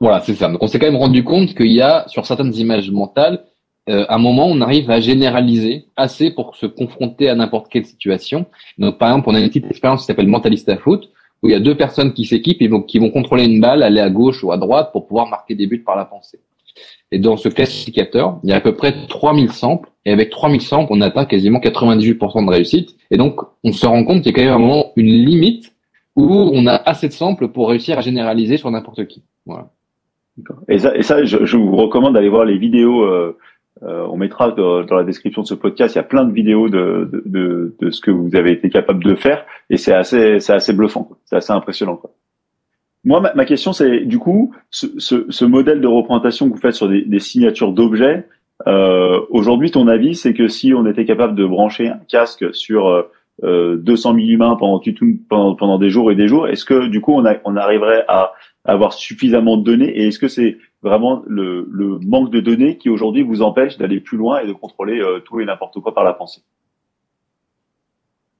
voilà, 0.00 0.20
c'est 0.20 0.34
ça. 0.34 0.48
Donc 0.48 0.62
on 0.62 0.66
s'est 0.66 0.78
quand 0.78 0.86
même 0.86 0.96
rendu 0.96 1.24
compte 1.24 1.54
qu'il 1.54 1.72
y 1.72 1.82
a 1.82 2.06
sur 2.08 2.26
certaines 2.26 2.54
images 2.54 2.90
mentales, 2.90 3.44
euh, 3.88 4.04
à 4.08 4.16
un 4.16 4.18
moment, 4.18 4.46
on 4.46 4.60
arrive 4.60 4.90
à 4.90 5.00
généraliser 5.00 5.86
assez 5.96 6.30
pour 6.30 6.54
se 6.56 6.66
confronter 6.66 7.28
à 7.28 7.34
n'importe 7.34 7.68
quelle 7.70 7.86
situation. 7.86 8.46
Donc 8.78 8.98
par 8.98 9.08
exemple, 9.08 9.28
on 9.30 9.34
a 9.34 9.40
une 9.40 9.48
petite 9.48 9.66
expérience 9.66 10.00
qui 10.00 10.06
s'appelle 10.06 10.28
Mentalista 10.28 10.76
Foot, 10.76 11.10
où 11.42 11.48
il 11.48 11.52
y 11.52 11.54
a 11.54 11.60
deux 11.60 11.76
personnes 11.76 12.12
qui 12.12 12.24
s'équipent 12.24 12.62
et 12.62 12.68
vont, 12.68 12.82
qui 12.82 12.98
vont 12.98 13.10
contrôler 13.10 13.44
une 13.44 13.60
balle, 13.60 13.82
aller 13.82 14.00
à 14.00 14.10
gauche 14.10 14.44
ou 14.44 14.52
à 14.52 14.58
droite 14.58 14.90
pour 14.92 15.06
pouvoir 15.06 15.26
marquer 15.26 15.54
des 15.54 15.66
buts 15.66 15.82
par 15.82 15.96
la 15.96 16.04
pensée. 16.04 16.40
Et 17.10 17.18
dans 17.18 17.36
ce 17.36 17.48
classificateur, 17.48 18.38
il 18.44 18.50
y 18.50 18.52
a 18.52 18.56
à 18.56 18.60
peu 18.60 18.74
près 18.74 18.94
3000 19.08 19.50
samples, 19.50 19.90
et 20.04 20.12
avec 20.12 20.30
3000 20.30 20.60
samples, 20.60 20.92
on 20.92 21.00
atteint 21.00 21.24
quasiment 21.24 21.58
98% 21.58 22.44
de 22.46 22.50
réussite. 22.50 22.90
Et 23.10 23.16
donc, 23.16 23.40
on 23.64 23.72
se 23.72 23.86
rend 23.86 24.04
compte 24.04 24.22
qu'il 24.22 24.30
y 24.30 24.34
a 24.34 24.38
quand 24.38 24.44
même 24.44 24.54
un 24.54 24.66
moment 24.66 24.92
une 24.96 25.12
limite 25.12 25.72
où 26.14 26.50
on 26.52 26.66
a 26.66 26.74
assez 26.74 27.08
de 27.08 27.12
samples 27.12 27.48
pour 27.48 27.70
réussir 27.70 27.98
à 27.98 28.02
généraliser 28.02 28.56
sur 28.56 28.70
n'importe 28.70 29.06
qui. 29.06 29.24
Voilà. 29.46 29.70
Et 30.68 30.78
ça, 30.78 30.96
et 30.96 31.02
ça 31.02 31.24
je, 31.24 31.44
je, 31.44 31.56
vous 31.56 31.76
recommande 31.76 32.14
d'aller 32.14 32.28
voir 32.28 32.44
les 32.44 32.58
vidéos. 32.58 33.02
Euh, 33.02 33.36
euh, 33.82 34.06
on 34.10 34.16
mettra 34.16 34.50
dans, 34.50 34.82
la 34.82 35.04
description 35.04 35.42
de 35.42 35.46
ce 35.46 35.54
podcast, 35.54 35.94
il 35.94 35.98
y 35.98 36.00
a 36.00 36.04
plein 36.04 36.24
de 36.24 36.32
vidéos 36.32 36.68
de, 36.68 37.08
de, 37.10 37.22
de, 37.24 37.74
de 37.80 37.90
ce 37.90 38.00
que 38.00 38.10
vous 38.10 38.36
avez 38.36 38.52
été 38.52 38.68
capable 38.68 39.02
de 39.02 39.14
faire, 39.14 39.46
et 39.70 39.78
c'est 39.78 39.94
assez, 39.94 40.38
c'est 40.38 40.52
assez 40.52 40.74
bluffant, 40.74 41.08
c'est 41.24 41.36
assez 41.36 41.52
impressionnant. 41.52 41.96
Quoi. 41.96 42.10
Moi, 43.04 43.20
ma, 43.20 43.32
ma 43.34 43.44
question, 43.46 43.72
c'est 43.72 44.00
du 44.00 44.18
coup, 44.18 44.54
ce, 44.70 44.86
ce, 44.98 45.26
ce, 45.30 45.44
modèle 45.46 45.80
de 45.80 45.86
représentation 45.86 46.48
que 46.48 46.54
vous 46.54 46.60
faites 46.60 46.74
sur 46.74 46.88
des, 46.88 47.02
des 47.02 47.20
signatures 47.20 47.72
d'objets. 47.72 48.26
Euh, 48.66 49.20
Aujourd'hui, 49.30 49.70
ton 49.70 49.88
avis, 49.88 50.14
c'est 50.14 50.34
que 50.34 50.48
si 50.48 50.74
on 50.74 50.84
était 50.86 51.06
capable 51.06 51.34
de 51.34 51.46
brancher 51.46 51.88
un 51.88 52.00
casque 52.08 52.54
sur 52.54 52.88
euh, 53.42 53.76
200 53.76 54.14
000 54.14 54.26
humains 54.26 54.56
pendant, 54.56 54.82
pendant, 55.30 55.54
pendant 55.54 55.78
des 55.78 55.88
jours 55.88 56.12
et 56.12 56.14
des 56.14 56.28
jours, 56.28 56.46
est-ce 56.48 56.66
que 56.66 56.88
du 56.88 57.00
coup, 57.00 57.14
on, 57.14 57.24
a, 57.24 57.36
on 57.44 57.56
arriverait 57.56 58.04
à 58.08 58.34
avoir 58.64 58.92
suffisamment 58.92 59.56
de 59.56 59.64
données 59.64 59.88
et 59.88 60.08
est-ce 60.08 60.18
que 60.18 60.28
c'est 60.28 60.58
vraiment 60.82 61.22
le, 61.26 61.66
le 61.70 61.98
manque 61.98 62.30
de 62.30 62.40
données 62.40 62.76
qui 62.78 62.88
aujourd'hui 62.88 63.22
vous 63.22 63.42
empêche 63.42 63.78
d'aller 63.78 64.00
plus 64.00 64.18
loin 64.18 64.40
et 64.40 64.46
de 64.46 64.52
contrôler 64.52 65.02
tout 65.24 65.40
et 65.40 65.44
n'importe 65.44 65.80
quoi 65.80 65.94
par 65.94 66.04
la 66.04 66.12
pensée? 66.12 66.42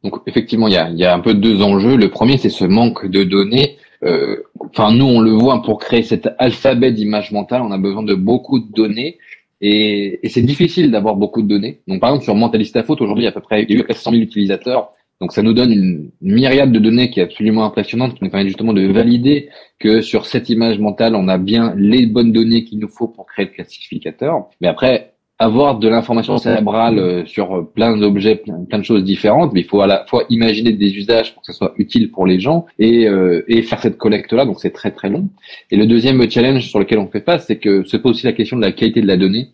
Donc 0.03 0.23
effectivement, 0.27 0.69
il 0.69 0.75
y 0.75 0.77
a, 0.77 0.91
y 0.91 1.05
a 1.05 1.15
un 1.15 1.21
peu 1.21 1.35
deux 1.35 1.63
enjeux. 1.63 1.97
Le 1.97 2.09
premier, 2.09 2.39
c'est 2.39 2.51
ce 2.51 2.65
manque 2.65 3.07
de 3.07 3.25
données. 3.25 3.77
Euh, 4.03 4.43
enfin, 4.59 4.93
nous, 4.93 5.05
on 5.05 5.21
le 5.21 5.33
voit 5.33 5.63
pour 5.63 5.79
créer 5.79 6.03
cet 6.03 6.29
alphabet 6.39 6.93
d'image 6.93 7.33
mentale, 7.33 7.63
on 7.63 7.71
a 7.71 7.79
besoin 7.79 8.03
de 8.03 8.15
beaucoup 8.15 8.61
de 8.61 8.73
données. 8.73 9.19
Et, 9.61 10.21
et 10.23 10.29
c'est 10.31 10.41
difficile 10.41 10.91
d'avoir 10.91 11.17
beaucoup 11.17 11.43
de 11.43 11.49
données. 11.49 11.81
Donc, 11.87 12.01
par 12.01 12.11
exemple, 12.11 12.25
sur 12.25 12.35
Mentalista 12.35 12.83
Faute, 12.83 13.03
aujourd'hui, 13.03 13.25
il 13.25 13.27
y 13.27 13.29
a 13.29 13.31
à 13.31 13.35
peu 13.35 13.43
près, 13.43 13.63
il 13.63 13.71
y 13.71 13.77
a 13.77 13.85
eu 13.85 13.87
100 13.91 14.11
000 14.11 14.23
utilisateurs. 14.23 14.93
Donc, 15.21 15.33
ça 15.33 15.43
nous 15.43 15.53
donne 15.53 15.73
une, 15.73 16.11
myriade 16.23 16.73
de 16.73 16.79
données 16.79 17.11
qui 17.11 17.21
est 17.21 17.25
absolument 17.25 17.65
impressionnante, 17.65 18.15
qui 18.15 18.25
nous 18.25 18.31
permet 18.31 18.47
justement 18.47 18.73
de 18.73 18.87
valider 18.87 19.51
que 19.79 20.01
sur 20.01 20.27
cette 20.27 20.49
image 20.49 20.79
mentale, 20.79 21.15
on 21.15 21.29
a 21.29 21.39
bien 21.39 21.75
les 21.77 22.07
bonnes 22.07 22.33
données 22.33 22.65
qu'il 22.65 22.79
nous 22.79 22.89
faut 22.89 23.09
pour 23.09 23.27
créer 23.27 23.47
le 23.47 23.53
classificateur. 23.53 24.49
Mais 24.61 24.69
après, 24.69 25.13
avoir 25.41 25.79
de 25.79 25.89
l'information 25.89 26.37
cérébrale 26.37 26.99
euh, 26.99 27.25
sur 27.25 27.57
euh, 27.57 27.63
plein 27.63 27.97
d'objets, 27.97 28.37
plein, 28.37 28.79
de 28.79 28.85
choses 28.85 29.03
différentes, 29.03 29.55
mais 29.55 29.61
il 29.61 29.67
faut 29.67 29.81
à 29.81 29.87
la 29.87 30.05
fois 30.05 30.25
imaginer 30.29 30.73
des 30.73 30.95
usages 30.95 31.33
pour 31.33 31.41
que 31.41 31.47
ça 31.47 31.55
soit 31.55 31.73
utile 31.79 32.11
pour 32.11 32.27
les 32.27 32.39
gens 32.39 32.67
et, 32.79 33.09
euh, 33.09 33.43
et 33.49 33.63
faire 33.63 33.81
cette 33.81 33.97
collecte-là, 33.97 34.45
donc 34.45 34.61
c'est 34.61 34.71
très 34.71 34.91
très 34.91 35.09
long. 35.09 35.31
Et 35.71 35.77
le 35.77 35.87
deuxième 35.87 36.31
challenge 36.31 36.69
sur 36.69 36.79
lequel 36.79 36.99
on 36.99 37.07
fait 37.07 37.25
face, 37.25 37.47
c'est 37.47 37.57
que 37.57 37.85
se 37.85 37.97
pose 37.97 38.17
aussi 38.17 38.27
la 38.27 38.35
question 38.35 38.59
de 38.59 38.63
la 38.63 38.73
qualité 38.73 39.01
de 39.01 39.07
la 39.07 39.17
donnée. 39.17 39.49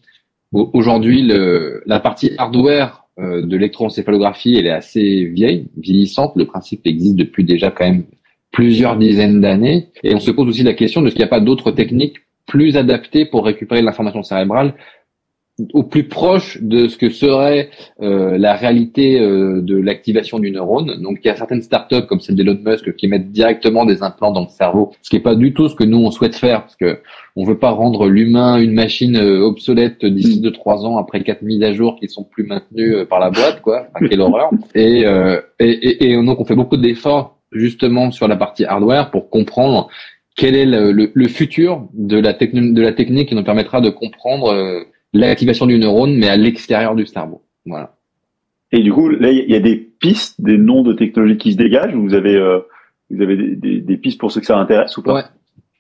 Aujourd'hui, 0.53 1.23
la 1.87 2.01
partie 2.01 2.33
hardware 2.39 3.06
de 3.19 3.57
l'électroencéphalographie, 3.57 4.57
elle 4.57 4.67
est 4.67 4.71
assez 4.71 5.25
vieille, 5.25 5.69
vieillissante. 5.77 6.33
Le 6.37 6.45
principe 6.45 6.87
existe 6.87 7.17
depuis 7.17 7.45
déjà 7.45 7.71
quand 7.71 7.87
même 7.87 8.05
plusieurs 8.53 8.97
dizaines 8.97 9.41
d'années. 9.41 9.89
Et 10.03 10.15
on 10.15 10.21
se 10.21 10.31
pose 10.31 10.49
aussi 10.49 10.63
la 10.63 10.75
question 10.75 11.03
de 11.03 11.09
ce 11.09 11.15
qu'il 11.15 11.23
n'y 11.23 11.27
a 11.27 11.29
pas 11.29 11.41
d'autres 11.41 11.71
techniques 11.71 12.19
plus 12.47 12.77
adaptées 12.77 13.27
pour 13.27 13.45
récupérer 13.45 13.83
l'information 13.83 14.23
cérébrale 14.23 14.75
au 15.73 15.83
plus 15.83 16.05
proche 16.05 16.59
de 16.61 16.87
ce 16.87 16.99
que 16.99 17.09
serait 17.09 17.71
euh, 18.03 18.37
la 18.37 18.55
réalité 18.55 19.19
euh, 19.19 19.63
de 19.63 19.77
l'activation 19.77 20.39
du 20.39 20.51
neurone. 20.51 21.01
Donc 21.01 21.19
il 21.25 21.29
y 21.29 21.31
a 21.31 21.37
certaines 21.37 21.63
startups 21.63 22.07
comme 22.07 22.21
celle 22.21 22.37
d'Elon 22.37 22.59
Musk 22.63 22.95
qui 22.97 23.09
mettent 23.09 23.31
directement 23.31 23.87
des 23.87 24.03
implants 24.03 24.33
dans 24.33 24.43
le 24.43 24.49
cerveau, 24.49 24.93
ce 25.01 25.09
qui 25.09 25.17
n'est 25.17 25.23
pas 25.23 25.35
du 25.35 25.55
tout 25.55 25.69
ce 25.69 25.75
que 25.75 25.85
nous 25.85 25.99
on 25.99 26.11
souhaite 26.11 26.37
faire, 26.37 26.63
parce 26.63 26.77
que 26.77 26.99
on 27.37 27.45
veut 27.45 27.59
pas 27.59 27.71
rendre 27.71 28.07
l'humain 28.07 28.59
une 28.59 28.73
machine 28.73 29.17
euh, 29.17 29.41
obsolète 29.41 30.05
d'ici 30.05 30.41
deux 30.41 30.53
trois 30.53 30.85
ans 30.85 30.99
après 30.99 31.23
quatre 31.23 31.43
mises 31.43 31.63
à 31.63 31.73
jour 31.73 31.97
qui 31.99 32.09
sont 32.09 32.25
plus 32.25 32.45
maintenues 32.45 33.07
par 33.07 33.19
la 33.19 33.31
boîte, 33.31 33.63
quoi. 33.63 33.87
quelle 34.09 34.21
horreur. 34.21 34.51
Et, 34.75 35.05
et, 35.59 35.67
et, 35.67 36.11
et 36.11 36.23
donc 36.23 36.39
on 36.39 36.45
fait 36.45 36.55
beaucoup 36.55 36.77
d'efforts 36.77 37.39
justement 37.53 38.11
sur 38.11 38.29
la 38.29 38.37
partie 38.37 38.65
hardware 38.67 39.11
pour 39.11 39.31
comprendre 39.31 39.89
quel 40.37 40.55
est 40.55 40.67
le, 40.67 40.93
le, 40.93 41.29
futur 41.29 41.89
de 41.95 42.19
la, 42.19 42.35
de 42.35 42.83
la 42.83 42.93
technique 42.93 43.31
qui 43.31 43.35
nous 43.35 43.45
permettra 43.45 43.81
de 43.81 43.89
comprendre 43.89 44.85
l'activation 45.13 45.67
du 45.67 45.79
neurone, 45.79 46.17
mais 46.17 46.29
à 46.29 46.37
l'extérieur 46.37 46.95
du 46.95 47.07
cerveau. 47.07 47.43
Voilà. 47.65 47.95
Et 48.73 48.83
du 48.83 48.93
coup, 48.93 49.09
là, 49.09 49.31
il 49.31 49.51
y 49.51 49.55
a 49.55 49.61
des 49.61 49.77
pistes, 49.77 50.41
des 50.41 50.59
noms 50.59 50.83
de 50.83 50.93
technologies 50.93 51.39
qui 51.39 51.53
se 51.53 51.57
dégagent. 51.57 51.95
Vous 51.95 52.15
avez, 52.15 52.35
euh, 52.35 52.61
vous 53.11 53.23
avez 53.23 53.37
des, 53.37 53.81
des, 53.81 53.97
pistes 53.97 54.19
pour 54.19 54.33
ceux 54.33 54.41
que 54.41 54.47
ça 54.47 54.59
intéresse 54.59 54.97
ou 54.97 55.03
pas? 55.03 55.15
Ouais. 55.15 55.23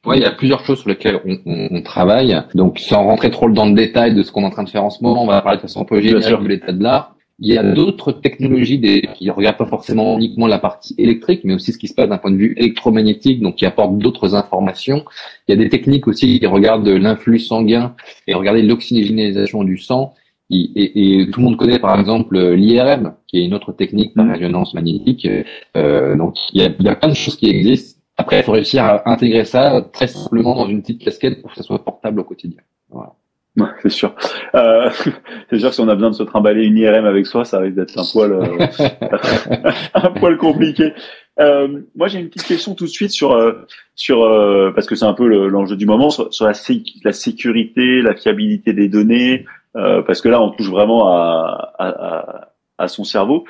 Ouais, 0.04 0.18
il 0.18 0.22
y 0.22 0.26
a 0.26 0.30
plusieurs 0.30 0.64
choses 0.64 0.78
sur 0.78 0.88
lesquelles 0.88 1.20
on, 1.24 1.68
on, 1.72 1.82
travaille. 1.82 2.40
Donc, 2.54 2.78
sans 2.78 3.02
rentrer 3.02 3.30
trop 3.32 3.50
dans 3.50 3.66
le 3.66 3.74
détail 3.74 4.14
de 4.14 4.22
ce 4.22 4.30
qu'on 4.30 4.42
est 4.42 4.46
en 4.46 4.50
train 4.50 4.62
de 4.62 4.68
faire 4.68 4.84
en 4.84 4.90
ce 4.90 5.02
moment, 5.02 5.24
on 5.24 5.26
va 5.26 5.42
parler 5.42 5.56
de 5.56 5.62
façon 5.62 5.80
un 5.80 5.84
peu 5.84 6.00
générale 6.00 6.44
de 6.44 6.48
l'état 6.48 6.70
de 6.70 6.80
l'art. 6.80 7.15
Il 7.38 7.52
y 7.52 7.58
a 7.58 7.62
d'autres 7.62 8.12
technologies 8.12 8.78
des, 8.78 9.02
qui 9.14 9.28
regardent 9.28 9.58
pas 9.58 9.66
forcément 9.66 10.16
uniquement 10.16 10.46
la 10.46 10.58
partie 10.58 10.94
électrique, 10.96 11.42
mais 11.44 11.52
aussi 11.52 11.72
ce 11.72 11.78
qui 11.78 11.86
se 11.86 11.94
passe 11.94 12.08
d'un 12.08 12.16
point 12.16 12.30
de 12.30 12.36
vue 12.36 12.54
électromagnétique, 12.56 13.42
donc 13.42 13.56
qui 13.56 13.66
apportent 13.66 13.98
d'autres 13.98 14.34
informations. 14.34 15.04
Il 15.46 15.52
y 15.52 15.54
a 15.54 15.62
des 15.62 15.68
techniques 15.68 16.08
aussi 16.08 16.40
qui 16.40 16.46
regardent 16.46 16.88
l'influx 16.88 17.38
sanguin 17.38 17.94
et 18.26 18.32
regarder 18.32 18.62
l'oxygénisation 18.62 19.64
du 19.64 19.76
sang. 19.76 20.14
Et, 20.48 21.20
et, 21.20 21.30
tout 21.30 21.40
le 21.40 21.46
monde 21.46 21.56
connaît 21.58 21.78
par 21.78 21.98
exemple 21.98 22.38
l'IRM, 22.38 23.14
qui 23.26 23.38
est 23.38 23.44
une 23.44 23.52
autre 23.52 23.72
technique 23.72 24.14
par 24.14 24.28
résonance 24.28 24.72
magnétique. 24.72 25.28
Euh, 25.76 26.16
donc 26.16 26.36
il 26.54 26.62
y, 26.62 26.64
a, 26.64 26.70
il 26.78 26.86
y 26.86 26.88
a 26.88 26.96
plein 26.96 27.10
de 27.10 27.14
choses 27.14 27.36
qui 27.36 27.50
existent. 27.50 28.00
Après, 28.16 28.38
il 28.40 28.44
faut 28.44 28.52
réussir 28.52 28.82
à 28.82 29.10
intégrer 29.10 29.44
ça 29.44 29.86
très 29.92 30.06
simplement 30.06 30.54
dans 30.54 30.68
une 30.68 30.80
petite 30.80 31.04
casquette 31.04 31.42
pour 31.42 31.50
que 31.50 31.56
ça 31.56 31.62
soit 31.62 31.84
portable 31.84 32.20
au 32.20 32.24
quotidien. 32.24 32.62
Voilà 32.88 33.12
c'est 33.82 33.90
sûr. 33.90 34.14
Euh, 34.54 34.90
c'est 35.50 35.58
sûr 35.58 35.68
que 35.68 35.74
si 35.74 35.80
on 35.80 35.88
a 35.88 35.94
besoin 35.94 36.10
de 36.10 36.14
se 36.14 36.22
trimballer 36.22 36.64
une 36.64 36.76
IRM 36.76 37.04
avec 37.04 37.26
soi, 37.26 37.44
ça 37.44 37.58
risque 37.58 37.76
d'être 37.76 37.98
un 37.98 38.04
poil, 38.12 38.32
euh, 38.32 39.70
un 39.94 40.10
poil 40.10 40.36
compliqué. 40.36 40.92
Euh, 41.38 41.80
moi, 41.94 42.08
j'ai 42.08 42.18
une 42.18 42.28
petite 42.28 42.46
question 42.46 42.74
tout 42.74 42.84
de 42.84 42.90
suite 42.90 43.10
sur 43.10 43.32
euh, 43.32 43.52
sur 43.94 44.24
euh, 44.24 44.72
parce 44.74 44.86
que 44.86 44.94
c'est 44.94 45.04
un 45.04 45.12
peu 45.12 45.26
l'enjeu 45.48 45.76
du 45.76 45.86
moment 45.86 46.10
sur, 46.10 46.46
la, 46.46 46.54
sécurité, 47.12 48.02
la 48.02 48.14
fiabilité 48.14 48.72
des 48.72 48.88
données, 48.88 49.44
parce 49.74 50.22
que 50.22 50.28
là, 50.28 50.40
on 50.40 50.50
touche 50.50 50.70
vraiment 50.70 51.08
à, 51.08 51.74
à, 51.78 52.48
à 52.78 52.88
son 52.88 53.04
cerveau. 53.04 53.44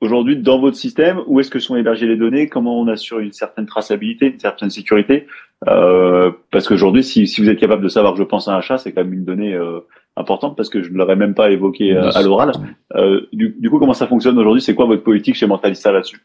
Aujourd'hui, 0.00 0.36
dans 0.36 0.58
votre 0.58 0.76
système, 0.76 1.22
où 1.26 1.40
est-ce 1.40 1.50
que 1.50 1.58
sont 1.58 1.74
hébergées 1.74 2.06
les 2.06 2.16
données 2.16 2.48
Comment 2.48 2.78
on 2.78 2.86
assure 2.86 3.18
une 3.18 3.32
certaine 3.32 3.64
traçabilité, 3.64 4.26
une 4.26 4.38
certaine 4.38 4.68
sécurité 4.68 5.26
euh, 5.68 6.30
Parce 6.50 6.68
qu'aujourd'hui, 6.68 7.02
si, 7.02 7.26
si, 7.26 7.40
vous 7.40 7.48
êtes 7.48 7.58
capable 7.58 7.82
de 7.82 7.88
savoir 7.88 8.12
que 8.12 8.18
je 8.18 8.24
pense 8.24 8.46
à 8.46 8.54
un 8.54 8.60
chat, 8.60 8.76
c'est 8.76 8.92
quand 8.92 9.02
même 9.02 9.14
une 9.14 9.24
donnée 9.24 9.54
euh, 9.54 9.80
importante 10.16 10.56
parce 10.56 10.68
que 10.68 10.82
je 10.82 10.90
ne 10.90 10.98
l'aurais 10.98 11.16
même 11.16 11.34
pas 11.34 11.50
évoqué 11.50 11.94
euh, 11.94 12.10
à 12.12 12.22
l'oral. 12.22 12.52
Euh, 12.94 13.26
du, 13.32 13.56
du, 13.58 13.70
coup, 13.70 13.78
comment 13.78 13.94
ça 13.94 14.06
fonctionne 14.06 14.38
aujourd'hui? 14.38 14.62
C'est 14.62 14.74
quoi 14.74 14.84
votre 14.84 15.02
politique 15.02 15.34
chez 15.34 15.46
Mentalista 15.46 15.92
là-dessus? 15.92 16.20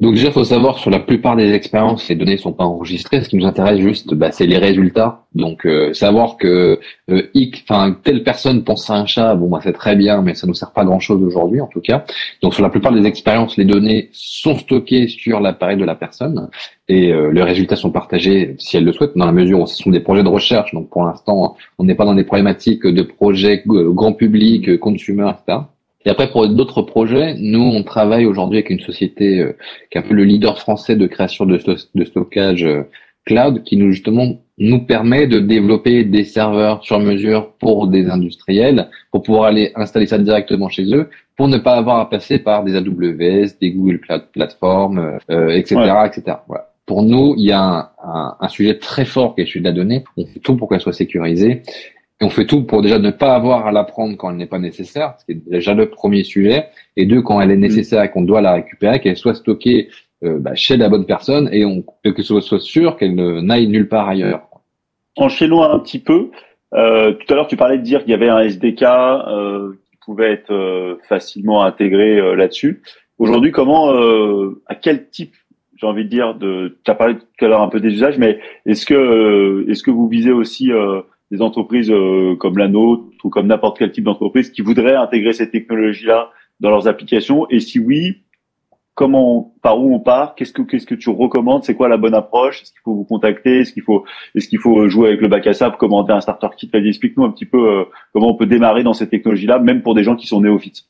Donc 0.00 0.14
déjà, 0.14 0.28
il 0.28 0.32
faut 0.32 0.44
savoir 0.44 0.78
sur 0.78 0.90
la 0.90 0.98
plupart 0.98 1.36
des 1.36 1.52
expériences, 1.52 2.08
les 2.08 2.14
données 2.14 2.38
sont 2.38 2.54
pas 2.54 2.64
enregistrées. 2.64 3.22
Ce 3.22 3.28
qui 3.28 3.36
nous 3.36 3.44
intéresse 3.44 3.80
juste, 3.80 4.14
bah, 4.14 4.32
c'est 4.32 4.46
les 4.46 4.56
résultats. 4.56 5.26
Donc 5.34 5.66
euh, 5.66 5.92
savoir 5.92 6.38
que 6.38 6.80
euh, 7.10 7.22
enfin 7.68 7.96
telle 8.02 8.24
personne 8.24 8.64
pense 8.64 8.88
à 8.88 8.94
un 8.94 9.04
chat, 9.04 9.34
bon 9.34 9.48
bah 9.48 9.60
c'est 9.62 9.74
très 9.74 9.94
bien, 9.96 10.22
mais 10.22 10.34
ça 10.34 10.46
nous 10.46 10.54
sert 10.54 10.72
pas 10.72 10.84
grand 10.84 11.00
chose 11.00 11.22
aujourd'hui 11.22 11.60
en 11.60 11.66
tout 11.66 11.80
cas. 11.80 12.04
Donc 12.42 12.54
sur 12.54 12.62
la 12.62 12.70
plupart 12.70 12.92
des 12.92 13.06
expériences, 13.06 13.56
les 13.58 13.66
données 13.66 14.08
sont 14.12 14.56
stockées 14.56 15.06
sur 15.06 15.38
l'appareil 15.38 15.76
de 15.76 15.84
la 15.84 15.94
personne 15.94 16.48
et 16.88 17.12
euh, 17.12 17.30
les 17.30 17.42
résultats 17.42 17.76
sont 17.76 17.92
partagés 17.92 18.56
si 18.58 18.76
elle 18.78 18.84
le 18.84 18.92
souhaite 18.92 19.12
dans 19.16 19.26
la 19.26 19.32
mesure 19.32 19.60
où 19.60 19.66
ce 19.66 19.76
sont 19.76 19.90
des 19.90 20.00
projets 20.00 20.22
de 20.24 20.28
recherche. 20.28 20.72
Donc 20.72 20.88
pour 20.88 21.04
l'instant, 21.04 21.56
on 21.78 21.84
n'est 21.84 21.94
pas 21.94 22.06
dans 22.06 22.14
des 22.14 22.24
problématiques 22.24 22.86
de 22.86 23.02
projets 23.02 23.62
grand 23.66 24.14
public, 24.14 24.80
consumer, 24.80 25.30
etc. 25.30 25.58
Et 26.06 26.10
après, 26.10 26.30
pour 26.30 26.48
d'autres 26.48 26.82
projets, 26.82 27.34
nous, 27.38 27.60
on 27.60 27.82
travaille 27.82 28.24
aujourd'hui 28.24 28.58
avec 28.58 28.70
une 28.70 28.80
société 28.80 29.40
euh, 29.40 29.56
qui 29.90 29.98
est 29.98 30.00
un 30.00 30.04
peu 30.04 30.14
le 30.14 30.24
leader 30.24 30.58
français 30.58 30.96
de 30.96 31.06
création 31.06 31.44
de, 31.44 31.60
de 31.94 32.04
stockage 32.04 32.64
euh, 32.64 32.84
cloud, 33.26 33.62
qui 33.64 33.76
nous 33.76 33.92
justement 33.92 34.40
nous 34.56 34.80
permet 34.86 35.26
de 35.26 35.38
développer 35.38 36.04
des 36.04 36.24
serveurs 36.24 36.82
sur 36.84 36.98
mesure 37.00 37.52
pour 37.58 37.86
des 37.86 38.08
industriels, 38.08 38.88
pour 39.10 39.22
pouvoir 39.22 39.44
aller 39.44 39.72
installer 39.74 40.06
ça 40.06 40.18
directement 40.18 40.68
chez 40.68 40.84
eux, 40.94 41.10
pour 41.36 41.48
ne 41.48 41.58
pas 41.58 41.74
avoir 41.74 41.98
à 41.98 42.08
passer 42.08 42.38
par 42.38 42.64
des 42.64 42.76
AWS, 42.76 43.58
des 43.60 43.72
Google 43.72 44.00
Cloud 44.00 44.24
Platform, 44.32 45.18
euh, 45.30 45.48
etc., 45.50 45.80
etc. 46.06 46.38
Voilà. 46.48 46.68
Pour 46.86 47.02
nous, 47.02 47.34
il 47.36 47.44
y 47.44 47.52
a 47.52 47.62
un, 47.62 47.88
un, 48.02 48.36
un, 48.40 48.48
sujet 48.48 48.78
très 48.78 49.04
fort 49.04 49.34
qui 49.34 49.42
est 49.42 49.46
celui 49.46 49.60
de 49.60 49.66
la 49.66 49.72
donnée. 49.72 50.04
On 50.16 50.26
fait 50.26 50.40
tout 50.40 50.56
pour 50.56 50.68
qu'elle 50.68 50.80
soit 50.80 50.92
sécurisée. 50.92 51.62
Et 52.20 52.24
on 52.24 52.30
fait 52.30 52.46
tout 52.46 52.64
pour 52.64 52.82
déjà 52.82 52.98
ne 52.98 53.10
pas 53.10 53.34
avoir 53.34 53.66
à 53.66 53.72
la 53.72 53.84
prendre 53.84 54.16
quand 54.16 54.30
elle 54.30 54.36
n'est 54.36 54.46
pas 54.46 54.58
nécessaire, 54.58 55.14
ce 55.18 55.24
qui 55.24 55.32
est 55.32 55.50
déjà 55.50 55.72
le 55.72 55.88
premier 55.88 56.22
sujet. 56.22 56.66
Et 56.96 57.06
deux, 57.06 57.22
quand 57.22 57.40
elle 57.40 57.50
est 57.50 57.56
nécessaire 57.56 58.02
et 58.02 58.10
qu'on 58.10 58.22
doit 58.22 58.42
la 58.42 58.52
récupérer, 58.52 59.00
qu'elle 59.00 59.16
soit 59.16 59.34
stockée 59.34 59.88
euh, 60.22 60.38
bah, 60.38 60.54
chez 60.54 60.76
la 60.76 60.90
bonne 60.90 61.06
personne 61.06 61.48
et 61.50 61.64
on, 61.64 61.82
que 61.82 62.22
ce 62.22 62.38
soit 62.40 62.60
sûr 62.60 62.98
qu'elle 62.98 63.14
n'aille 63.14 63.68
nulle 63.68 63.88
part 63.88 64.08
ailleurs. 64.08 64.42
Enchaînons 65.16 65.62
un 65.62 65.78
petit 65.78 65.98
peu. 65.98 66.30
Euh, 66.74 67.12
tout 67.12 67.32
à 67.32 67.36
l'heure, 67.36 67.48
tu 67.48 67.56
parlais 67.56 67.78
de 67.78 67.82
dire 67.82 68.02
qu'il 68.02 68.10
y 68.10 68.14
avait 68.14 68.28
un 68.28 68.40
SDK 68.40 68.82
euh, 68.82 69.72
qui 69.90 69.96
pouvait 70.04 70.32
être 70.32 70.52
euh, 70.52 70.96
facilement 71.08 71.64
intégré 71.64 72.18
euh, 72.18 72.34
là-dessus. 72.34 72.82
Aujourd'hui, 73.18 73.50
comment, 73.50 73.94
euh, 73.94 74.62
à 74.66 74.74
quel 74.74 75.08
type, 75.08 75.34
j'ai 75.76 75.86
envie 75.86 76.04
de 76.04 76.10
dire, 76.10 76.34
de, 76.34 76.78
tu 76.84 76.90
as 76.90 76.94
parlé 76.94 77.16
tout 77.16 77.44
à 77.44 77.48
l'heure 77.48 77.62
un 77.62 77.68
peu 77.68 77.80
des 77.80 77.88
usages, 77.88 78.18
mais 78.18 78.40
est-ce 78.66 78.84
que, 78.84 79.64
est-ce 79.70 79.82
que 79.82 79.90
vous 79.90 80.08
visez 80.08 80.32
aussi 80.32 80.70
des 81.30 81.42
entreprises 81.42 81.90
euh, 81.90 82.34
comme 82.36 82.58
la 82.58 82.68
nôtre 82.68 83.04
ou 83.24 83.30
comme 83.30 83.46
n'importe 83.46 83.78
quel 83.78 83.92
type 83.92 84.04
d'entreprise 84.04 84.50
qui 84.50 84.62
voudraient 84.62 84.96
intégrer 84.96 85.32
cette 85.32 85.52
technologie-là 85.52 86.30
dans 86.58 86.70
leurs 86.70 86.88
applications. 86.88 87.48
Et 87.50 87.60
si 87.60 87.78
oui, 87.78 88.22
comment, 88.94 89.54
par 89.62 89.80
où 89.80 89.94
on 89.94 90.00
part? 90.00 90.34
Qu'est-ce 90.34 90.52
que 90.52 90.62
qu'est-ce 90.62 90.86
que 90.86 90.94
tu 90.94 91.08
recommandes? 91.10 91.64
C'est 91.64 91.74
quoi 91.74 91.88
la 91.88 91.96
bonne 91.96 92.14
approche? 92.14 92.62
Est-ce 92.62 92.72
qu'il 92.72 92.82
faut 92.82 92.94
vous 92.94 93.04
contacter? 93.04 93.60
Est-ce 93.60 93.72
qu'il 93.72 93.82
faut 93.82 94.04
est-ce 94.34 94.48
qu'il 94.48 94.58
faut 94.58 94.88
jouer 94.88 95.08
avec 95.08 95.20
le 95.20 95.28
bac 95.28 95.46
à 95.46 95.52
sable? 95.52 95.76
Commenter 95.76 96.12
un 96.12 96.20
starter 96.20 96.48
kit 96.56 96.70
Explique-nous 96.72 97.24
un 97.24 97.30
petit 97.30 97.46
peu 97.46 97.70
euh, 97.70 97.84
comment 98.12 98.30
on 98.30 98.36
peut 98.36 98.46
démarrer 98.46 98.82
dans 98.82 98.92
cette 98.92 99.10
technologie-là, 99.10 99.58
même 99.58 99.82
pour 99.82 99.94
des 99.94 100.02
gens 100.02 100.16
qui 100.16 100.26
sont 100.26 100.40
néophytes. 100.40 100.84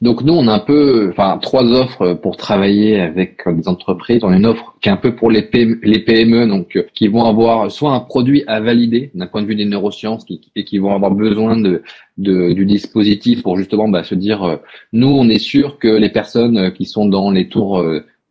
Donc 0.00 0.22
nous, 0.22 0.32
on 0.34 0.48
a 0.48 0.52
un 0.52 0.58
peu, 0.58 1.08
enfin, 1.10 1.38
trois 1.40 1.64
offres 1.64 2.14
pour 2.14 2.36
travailler 2.36 3.00
avec 3.00 3.42
des 3.46 3.68
entreprises. 3.68 4.22
On 4.22 4.28
a 4.28 4.36
une 4.36 4.46
offre 4.46 4.74
qui 4.80 4.88
est 4.88 4.92
un 4.92 4.96
peu 4.96 5.14
pour 5.14 5.30
les, 5.30 5.42
PME, 5.42 5.78
les 5.82 6.00
PME, 6.00 6.46
donc 6.46 6.76
euh, 6.76 6.84
qui 6.94 7.08
vont 7.08 7.24
avoir 7.24 7.70
soit 7.70 7.92
un 7.92 8.00
produit 8.00 8.44
à 8.46 8.60
valider 8.60 9.10
d'un 9.14 9.26
point 9.26 9.42
de 9.42 9.46
vue 9.46 9.54
des 9.54 9.64
neurosciences, 9.64 10.24
qui, 10.24 10.40
et 10.56 10.64
qui 10.64 10.78
vont 10.78 10.94
avoir 10.94 11.12
besoin 11.12 11.56
de, 11.56 11.82
de 12.18 12.52
du 12.52 12.66
dispositif 12.66 13.42
pour 13.42 13.56
justement 13.56 13.88
bah, 13.88 14.04
se 14.04 14.14
dire, 14.14 14.42
euh, 14.42 14.56
nous, 14.92 15.08
on 15.08 15.28
est 15.28 15.38
sûr 15.38 15.78
que 15.78 15.88
les 15.88 16.10
personnes 16.10 16.72
qui 16.72 16.84
sont 16.84 17.06
dans 17.06 17.30
les 17.30 17.48
tours 17.48 17.82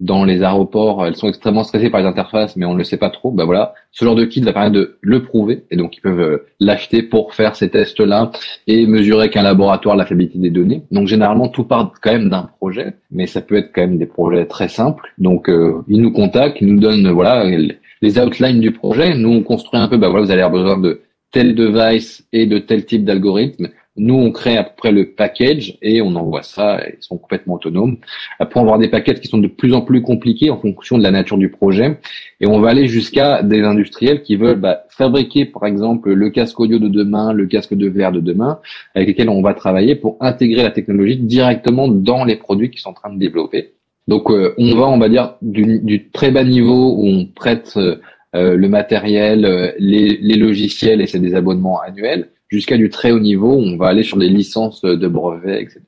dans 0.01 0.25
les 0.25 0.41
aéroports, 0.41 1.05
elles 1.05 1.15
sont 1.15 1.29
extrêmement 1.29 1.63
stressées 1.63 1.91
par 1.91 2.01
les 2.01 2.07
interfaces, 2.07 2.57
mais 2.57 2.65
on 2.65 2.73
ne 2.73 2.79
le 2.79 2.83
sait 2.83 2.97
pas 2.97 3.11
trop. 3.11 3.31
Ben 3.31 3.45
voilà, 3.45 3.73
ce 3.91 4.03
genre 4.03 4.15
de 4.15 4.25
kit 4.25 4.41
va 4.41 4.51
permettre 4.51 4.73
de 4.73 4.97
le 4.99 5.23
prouver, 5.23 5.63
et 5.69 5.77
donc 5.77 5.95
ils 5.95 6.01
peuvent 6.01 6.19
euh, 6.19 6.45
l'acheter 6.59 7.03
pour 7.03 7.35
faire 7.35 7.55
ces 7.55 7.69
tests-là 7.69 8.31
et 8.65 8.87
mesurer 8.87 9.29
qu'un 9.29 9.43
laboratoire 9.43 9.95
la 9.95 10.05
fiabilité 10.05 10.39
des 10.39 10.49
données. 10.49 10.81
Donc 10.91 11.07
généralement, 11.07 11.47
tout 11.49 11.63
part 11.63 11.93
quand 12.01 12.11
même 12.11 12.29
d'un 12.29 12.49
projet, 12.57 12.95
mais 13.11 13.27
ça 13.27 13.41
peut 13.41 13.55
être 13.55 13.71
quand 13.73 13.81
même 13.81 13.99
des 13.99 14.07
projets 14.07 14.45
très 14.45 14.67
simples. 14.67 15.13
Donc 15.19 15.47
euh, 15.49 15.83
ils 15.87 16.01
nous 16.01 16.11
contactent, 16.11 16.59
ils 16.61 16.73
nous 16.73 16.79
donnent 16.79 17.09
voilà 17.11 17.45
les 17.45 18.19
outlines 18.19 18.59
du 18.59 18.71
projet. 18.71 19.13
Nous 19.15 19.29
on 19.29 19.43
construit 19.43 19.79
un 19.79 19.87
peu, 19.87 19.97
ben 19.97 20.09
voilà, 20.09 20.25
vous 20.25 20.31
allez 20.31 20.41
avoir 20.41 20.63
besoin 20.63 20.79
de 20.79 21.01
tel 21.31 21.55
device 21.55 22.25
et 22.33 22.45
de 22.45 22.57
tel 22.57 22.85
type 22.85 23.05
d'algorithme. 23.05 23.69
Nous, 23.97 24.13
on 24.13 24.31
crée 24.31 24.55
à 24.55 24.63
peu 24.63 24.71
près 24.77 24.91
le 24.93 25.11
package 25.11 25.77
et 25.81 26.01
on 26.01 26.15
envoie 26.15 26.43
ça. 26.43 26.81
Ils 26.87 27.03
sont 27.03 27.17
complètement 27.17 27.55
autonomes. 27.55 27.97
Après, 28.39 28.57
on 28.59 28.63
va 28.63 28.69
avoir 28.69 28.79
des 28.79 28.87
packages 28.87 29.19
qui 29.19 29.27
sont 29.27 29.37
de 29.37 29.49
plus 29.49 29.73
en 29.73 29.81
plus 29.81 30.01
compliqués 30.01 30.49
en 30.49 30.57
fonction 30.57 30.97
de 30.97 31.03
la 31.03 31.11
nature 31.11 31.37
du 31.37 31.49
projet. 31.49 31.97
Et 32.39 32.47
on 32.47 32.61
va 32.61 32.69
aller 32.69 32.87
jusqu'à 32.87 33.43
des 33.43 33.63
industriels 33.63 34.23
qui 34.23 34.37
veulent 34.37 34.61
bah, 34.61 34.85
fabriquer, 34.89 35.45
par 35.45 35.65
exemple, 35.65 36.13
le 36.13 36.29
casque 36.29 36.57
audio 36.61 36.79
de 36.79 36.87
demain, 36.87 37.33
le 37.33 37.47
casque 37.47 37.73
de 37.73 37.89
verre 37.89 38.13
de 38.13 38.21
demain, 38.21 38.59
avec 38.95 39.09
lesquels 39.09 39.29
on 39.29 39.41
va 39.41 39.53
travailler 39.53 39.95
pour 39.95 40.15
intégrer 40.21 40.63
la 40.63 40.71
technologie 40.71 41.17
directement 41.17 41.89
dans 41.89 42.23
les 42.23 42.37
produits 42.37 42.71
qui 42.71 42.79
sont 42.79 42.91
en 42.91 42.93
train 42.93 43.13
de 43.13 43.19
développer. 43.19 43.73
Donc, 44.07 44.31
euh, 44.31 44.53
on 44.57 44.73
va, 44.73 44.87
on 44.87 44.99
va 44.99 45.09
dire, 45.09 45.35
du, 45.41 46.09
très 46.13 46.31
bas 46.31 46.45
niveau 46.45 46.95
où 46.95 47.07
on 47.07 47.25
prête 47.25 47.77
euh, 47.77 48.55
le 48.55 48.69
matériel, 48.69 49.43
euh, 49.43 49.71
les, 49.79 50.17
les 50.21 50.35
logiciels 50.35 51.01
et 51.01 51.07
c'est 51.07 51.19
des 51.19 51.35
abonnements 51.35 51.81
annuels 51.81 52.29
jusqu'à 52.51 52.77
du 52.77 52.89
très 52.89 53.11
haut 53.11 53.19
niveau, 53.19 53.53
on 53.53 53.77
va 53.77 53.87
aller 53.87 54.03
sur 54.03 54.17
des 54.17 54.29
licences 54.29 54.81
de 54.81 55.07
brevets, 55.07 55.61
etc. 55.61 55.81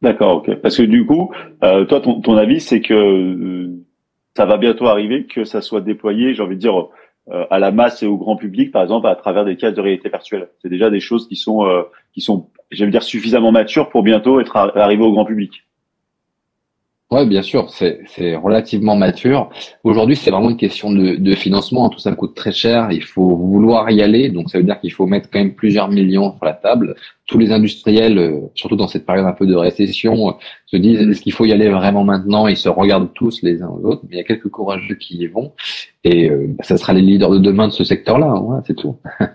D'accord, 0.00 0.36
ok. 0.36 0.54
Parce 0.56 0.76
que 0.76 0.84
du 0.84 1.04
coup, 1.04 1.32
euh, 1.64 1.84
toi, 1.84 2.00
ton, 2.00 2.36
avis, 2.36 2.60
c'est 2.60 2.80
que 2.80 2.94
euh, 2.94 3.84
ça 4.36 4.46
va 4.46 4.56
bientôt 4.56 4.86
arriver 4.86 5.26
que 5.26 5.44
ça 5.44 5.60
soit 5.60 5.80
déployé, 5.80 6.34
j'ai 6.34 6.42
envie 6.42 6.54
de 6.54 6.60
dire, 6.60 6.88
euh, 7.30 7.44
à 7.50 7.58
la 7.58 7.72
masse 7.72 8.02
et 8.04 8.06
au 8.06 8.16
grand 8.16 8.36
public, 8.36 8.70
par 8.70 8.82
exemple, 8.82 9.08
à 9.08 9.16
travers 9.16 9.44
des 9.44 9.56
cas 9.56 9.72
de 9.72 9.80
réalité 9.80 10.08
virtuelle. 10.08 10.48
C'est 10.62 10.68
déjà 10.68 10.88
des 10.88 11.00
choses 11.00 11.26
qui 11.26 11.34
sont, 11.34 11.66
qui 12.14 12.20
sont, 12.20 12.48
j'allais 12.70 12.92
dire, 12.92 13.02
suffisamment 13.02 13.50
matures 13.50 13.88
pour 13.88 14.04
bientôt 14.04 14.40
être 14.40 14.56
arrivées 14.56 15.02
au 15.02 15.12
grand 15.12 15.24
public. 15.24 15.64
Ouais, 17.10 17.24
bien 17.24 17.40
sûr, 17.40 17.70
c'est 17.70 18.36
relativement 18.36 18.94
mature. 18.94 19.48
Aujourd'hui, 19.82 20.14
c'est 20.14 20.30
vraiment 20.30 20.50
une 20.50 20.58
question 20.58 20.92
de, 20.92 21.16
de 21.16 21.34
financement. 21.34 21.88
Tout 21.88 22.00
ça 22.00 22.12
coûte 22.12 22.34
très 22.34 22.52
cher. 22.52 22.88
Il 22.92 23.02
faut 23.02 23.34
vouloir 23.34 23.90
y 23.90 24.02
aller. 24.02 24.28
Donc, 24.28 24.50
ça 24.50 24.58
veut 24.58 24.64
dire 24.64 24.78
qu'il 24.78 24.92
faut 24.92 25.06
mettre 25.06 25.30
quand 25.30 25.38
même 25.38 25.54
plusieurs 25.54 25.88
millions 25.88 26.34
sur 26.36 26.44
la 26.44 26.52
table. 26.52 26.96
Tous 27.26 27.38
les 27.38 27.50
industriels, 27.50 28.18
euh, 28.18 28.40
surtout 28.54 28.76
dans 28.76 28.88
cette 28.88 29.06
période 29.06 29.24
un 29.24 29.32
peu 29.32 29.46
de 29.46 29.54
récession, 29.54 30.28
euh, 30.28 30.32
se 30.66 30.76
disent 30.76 31.00
est-ce 31.00 31.22
qu'il 31.22 31.32
faut 31.32 31.46
y 31.46 31.52
aller 31.52 31.70
vraiment 31.70 32.04
maintenant? 32.04 32.46
Ils 32.46 32.58
se 32.58 32.68
regardent 32.68 33.14
tous 33.14 33.40
les 33.42 33.62
uns 33.62 33.68
aux 33.68 33.86
autres. 33.86 34.02
Mais 34.04 34.16
il 34.16 34.18
y 34.18 34.20
a 34.20 34.24
quelques 34.24 34.50
courageux 34.50 34.96
qui 34.96 35.16
y 35.16 35.26
vont. 35.28 35.52
Et 36.04 36.28
euh, 36.28 36.44
bah, 36.48 36.64
ça 36.64 36.76
sera 36.76 36.92
les 36.92 37.00
leaders 37.00 37.30
de 37.30 37.38
demain 37.38 37.68
de 37.68 37.72
ce 37.72 37.84
secteur-là. 37.84 38.26
Hein, 38.26 38.62
c'est 38.66 38.76
tout. 38.76 38.96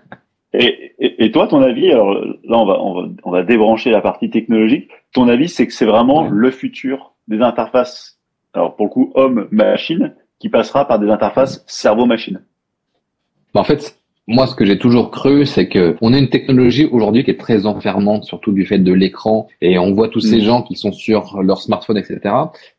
Et, 0.55 0.93
et, 0.99 1.25
et, 1.25 1.31
toi, 1.31 1.47
ton 1.47 1.63
avis, 1.63 1.89
alors 1.89 2.13
là, 2.13 2.59
on 2.59 2.65
va, 2.67 2.79
on 2.79 2.93
va, 2.93 3.07
on 3.23 3.31
va 3.31 3.41
débrancher 3.41 3.89
la 3.89 4.01
partie 4.01 4.29
technologique. 4.29 4.87
Ton 5.11 5.27
avis, 5.27 5.49
c'est 5.49 5.65
que 5.65 5.73
c'est 5.73 5.87
vraiment 5.87 6.29
le 6.29 6.51
futur 6.51 7.12
des 7.27 7.41
interfaces, 7.41 8.19
alors 8.53 8.75
pour 8.75 8.85
le 8.85 8.91
coup, 8.91 9.11
homme-machine, 9.15 10.13
qui 10.39 10.49
passera 10.49 10.87
par 10.87 10.99
des 10.99 11.09
interfaces 11.09 11.63
cerveau-machine 11.67 12.41
bah, 13.53 13.61
En 13.61 13.63
fait, 13.63 13.97
moi, 14.27 14.47
ce 14.47 14.55
que 14.55 14.65
j'ai 14.65 14.77
toujours 14.77 15.11
cru, 15.11 15.45
c'est 15.45 15.67
que 15.67 15.97
on 16.01 16.13
a 16.13 16.17
une 16.17 16.29
technologie 16.29 16.85
aujourd'hui 16.85 17.25
qui 17.25 17.31
est 17.31 17.39
très 17.39 17.65
enfermante, 17.65 18.23
surtout 18.23 18.53
du 18.53 18.65
fait 18.65 18.79
de 18.79 18.93
l'écran, 18.93 19.47
et 19.61 19.77
on 19.77 19.93
voit 19.93 20.07
tous 20.07 20.21
ces 20.21 20.37
mm. 20.37 20.45
gens 20.45 20.61
qui 20.61 20.75
sont 20.75 20.93
sur 20.93 21.41
leur 21.41 21.61
smartphone, 21.61 21.97
etc. 21.97 22.19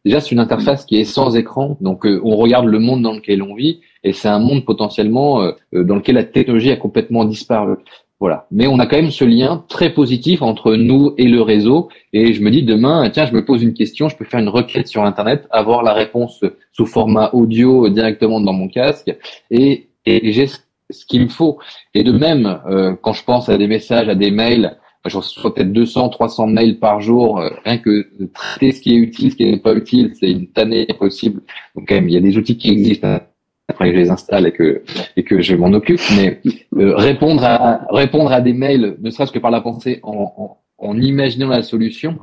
Déjà, 0.06 0.20
c'est 0.20 0.30
une 0.30 0.40
interface 0.40 0.86
qui 0.86 0.96
est 0.96 1.04
sans 1.04 1.36
écran, 1.36 1.76
donc 1.82 2.06
euh, 2.06 2.18
on 2.24 2.36
regarde 2.36 2.66
le 2.66 2.78
monde 2.78 3.02
dans 3.02 3.12
lequel 3.12 3.42
on 3.42 3.54
vit, 3.54 3.80
et 4.04 4.14
c'est 4.14 4.28
un 4.28 4.38
monde 4.38 4.64
potentiellement 4.64 5.42
euh, 5.42 5.52
dans 5.72 5.96
lequel 5.96 6.14
la 6.14 6.24
technologie 6.24 6.70
a 6.70 6.76
complètement 6.76 7.26
disparu. 7.26 7.76
Voilà. 8.24 8.46
Mais 8.50 8.66
on 8.66 8.78
a 8.78 8.86
quand 8.86 8.96
même 8.96 9.10
ce 9.10 9.26
lien 9.26 9.66
très 9.68 9.92
positif 9.92 10.40
entre 10.40 10.76
nous 10.76 11.12
et 11.18 11.28
le 11.28 11.42
réseau. 11.42 11.90
Et 12.14 12.32
je 12.32 12.40
me 12.40 12.50
dis 12.50 12.62
demain, 12.62 13.10
tiens, 13.10 13.26
je 13.26 13.34
me 13.34 13.44
pose 13.44 13.62
une 13.62 13.74
question, 13.74 14.08
je 14.08 14.16
peux 14.16 14.24
faire 14.24 14.40
une 14.40 14.48
requête 14.48 14.88
sur 14.88 15.04
Internet, 15.04 15.46
avoir 15.50 15.82
la 15.82 15.92
réponse 15.92 16.42
sous 16.72 16.86
format 16.86 17.28
audio 17.34 17.90
directement 17.90 18.40
dans 18.40 18.54
mon 18.54 18.68
casque, 18.68 19.14
et, 19.50 19.90
et 20.06 20.32
j'ai 20.32 20.46
ce 20.46 21.04
qu'il 21.04 21.24
me 21.24 21.28
faut. 21.28 21.58
Et 21.92 22.02
de 22.02 22.12
même, 22.12 22.62
euh, 22.66 22.94
quand 23.02 23.12
je 23.12 23.24
pense 23.24 23.50
à 23.50 23.58
des 23.58 23.66
messages, 23.66 24.08
à 24.08 24.14
des 24.14 24.30
mails, 24.30 24.78
je 25.04 25.18
reçois 25.18 25.52
peut-être 25.52 25.74
200, 25.74 26.08
300 26.08 26.46
mails 26.46 26.78
par 26.78 27.02
jour, 27.02 27.40
euh, 27.40 27.50
rien 27.66 27.76
que 27.76 28.08
traiter 28.32 28.72
ce 28.72 28.80
qui 28.80 28.94
est 28.94 28.98
utile, 29.00 29.32
ce 29.32 29.36
qui 29.36 29.44
n'est 29.44 29.58
pas 29.58 29.74
utile, 29.74 30.14
c'est 30.18 30.30
une 30.30 30.46
tannée 30.46 30.86
impossible. 30.88 31.42
Donc 31.74 31.88
quand 31.88 31.96
même, 31.96 32.08
il 32.08 32.14
y 32.14 32.16
a 32.16 32.22
des 32.22 32.38
outils 32.38 32.56
qui 32.56 32.70
existent 32.70 33.20
après 33.68 33.90
que 33.90 33.96
je 33.96 34.00
les 34.00 34.10
installe 34.10 34.46
et 34.46 34.52
que 34.52 34.82
et 35.16 35.22
que 35.22 35.40
je 35.40 35.54
m'en 35.54 35.72
occupe, 35.72 36.00
mais 36.16 36.40
euh, 36.76 36.94
répondre 36.96 37.42
à 37.44 37.86
répondre 37.90 38.32
à 38.32 38.40
des 38.40 38.52
mails, 38.52 38.96
ne 39.00 39.10
serait-ce 39.10 39.32
que 39.32 39.38
par 39.38 39.50
la 39.50 39.60
pensée, 39.60 40.00
en, 40.02 40.32
en, 40.36 40.58
en 40.78 41.00
imaginant 41.00 41.48
la 41.48 41.62
solution, 41.62 42.18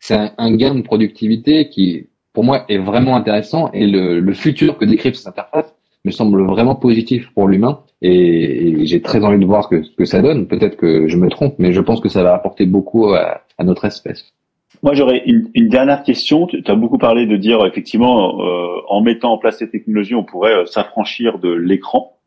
c'est 0.00 0.14
un, 0.14 0.32
un, 0.38 0.54
gain 0.54 0.74
de 0.74 0.82
productivité 0.82 1.68
qui, 1.68 2.08
pour 2.32 2.44
moi, 2.44 2.64
est 2.68 2.78
vraiment 2.78 3.16
intéressant 3.16 3.70
et 3.72 3.86
le, 3.86 4.20
le 4.20 4.34
futur 4.34 4.78
que 4.78 4.84
décrivent 4.84 5.14
cette 5.14 5.28
interface 5.28 5.74
me 6.04 6.12
semble 6.12 6.44
vraiment 6.46 6.76
positif 6.76 7.30
pour 7.34 7.48
l'humain 7.48 7.80
et, 8.00 8.82
et 8.82 8.86
j'ai 8.86 9.02
très 9.02 9.24
envie 9.24 9.40
de 9.40 9.44
voir 9.44 9.64
ce 9.64 9.68
que, 9.68 9.96
que 9.96 10.04
ça 10.04 10.22
donne. 10.22 10.46
Peut-être 10.46 10.76
que 10.76 11.08
je 11.08 11.16
me 11.16 11.28
trompe, 11.28 11.56
mais 11.58 11.72
je 11.72 11.80
pense 11.80 12.00
que 12.00 12.08
ça 12.08 12.22
va 12.22 12.34
apporter 12.34 12.64
beaucoup 12.66 13.12
à, 13.12 13.42
à 13.58 13.64
notre 13.64 13.84
espèce. 13.86 14.35
Moi, 14.82 14.94
j'aurais 14.94 15.22
une, 15.26 15.50
une, 15.54 15.68
dernière 15.68 16.02
question. 16.02 16.46
Tu 16.46 16.62
as 16.66 16.74
beaucoup 16.74 16.98
parlé 16.98 17.26
de 17.26 17.36
dire, 17.36 17.64
effectivement, 17.66 18.40
euh, 18.40 18.80
en 18.88 19.00
mettant 19.00 19.32
en 19.32 19.38
place 19.38 19.58
ces 19.58 19.70
technologies, 19.70 20.14
on 20.14 20.24
pourrait 20.24 20.54
euh, 20.54 20.66
s'affranchir 20.66 21.38
de 21.38 21.50
l'écran. 21.50 22.18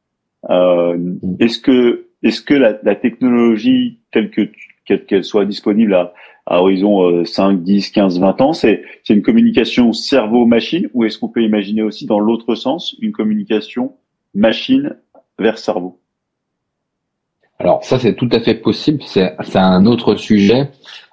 Euh, 0.50 0.98
est-ce 1.40 1.60
que, 1.60 2.08
est-ce 2.24 2.42
que 2.42 2.54
la, 2.54 2.78
la, 2.84 2.96
technologie 2.96 4.00
telle 4.12 4.32
que 4.32 4.50
qu'elle 4.86 5.24
soit 5.24 5.46
disponible 5.46 5.94
à, 5.94 6.14
à 6.48 6.62
horizon 6.62 7.24
5, 7.24 7.62
10, 7.62 7.92
15, 7.92 8.20
20 8.20 8.42
ans, 8.42 8.54
c'est 8.54 8.82
une 9.08 9.22
communication 9.22 9.94
cerveau-machine 9.94 10.90
ou 10.96 11.04
est-ce 11.04 11.20
qu'on 11.20 11.30
peut 11.30 11.44
imaginer 11.44 11.84
aussi 11.84 12.08
dans 12.08 12.20
l'autre 12.20 12.56
sens 12.56 12.96
une 13.00 13.12
communication 13.12 13.94
machine 14.34 14.98
vers 15.38 15.60
cerveau? 15.60 16.00
Alors 17.60 17.84
ça 17.84 18.00
c'est 18.00 18.14
tout 18.16 18.30
à 18.32 18.40
fait 18.40 18.56
possible, 18.56 19.04
c'est 19.04 19.36
un 19.56 19.86
autre 19.86 20.16
sujet. 20.16 20.70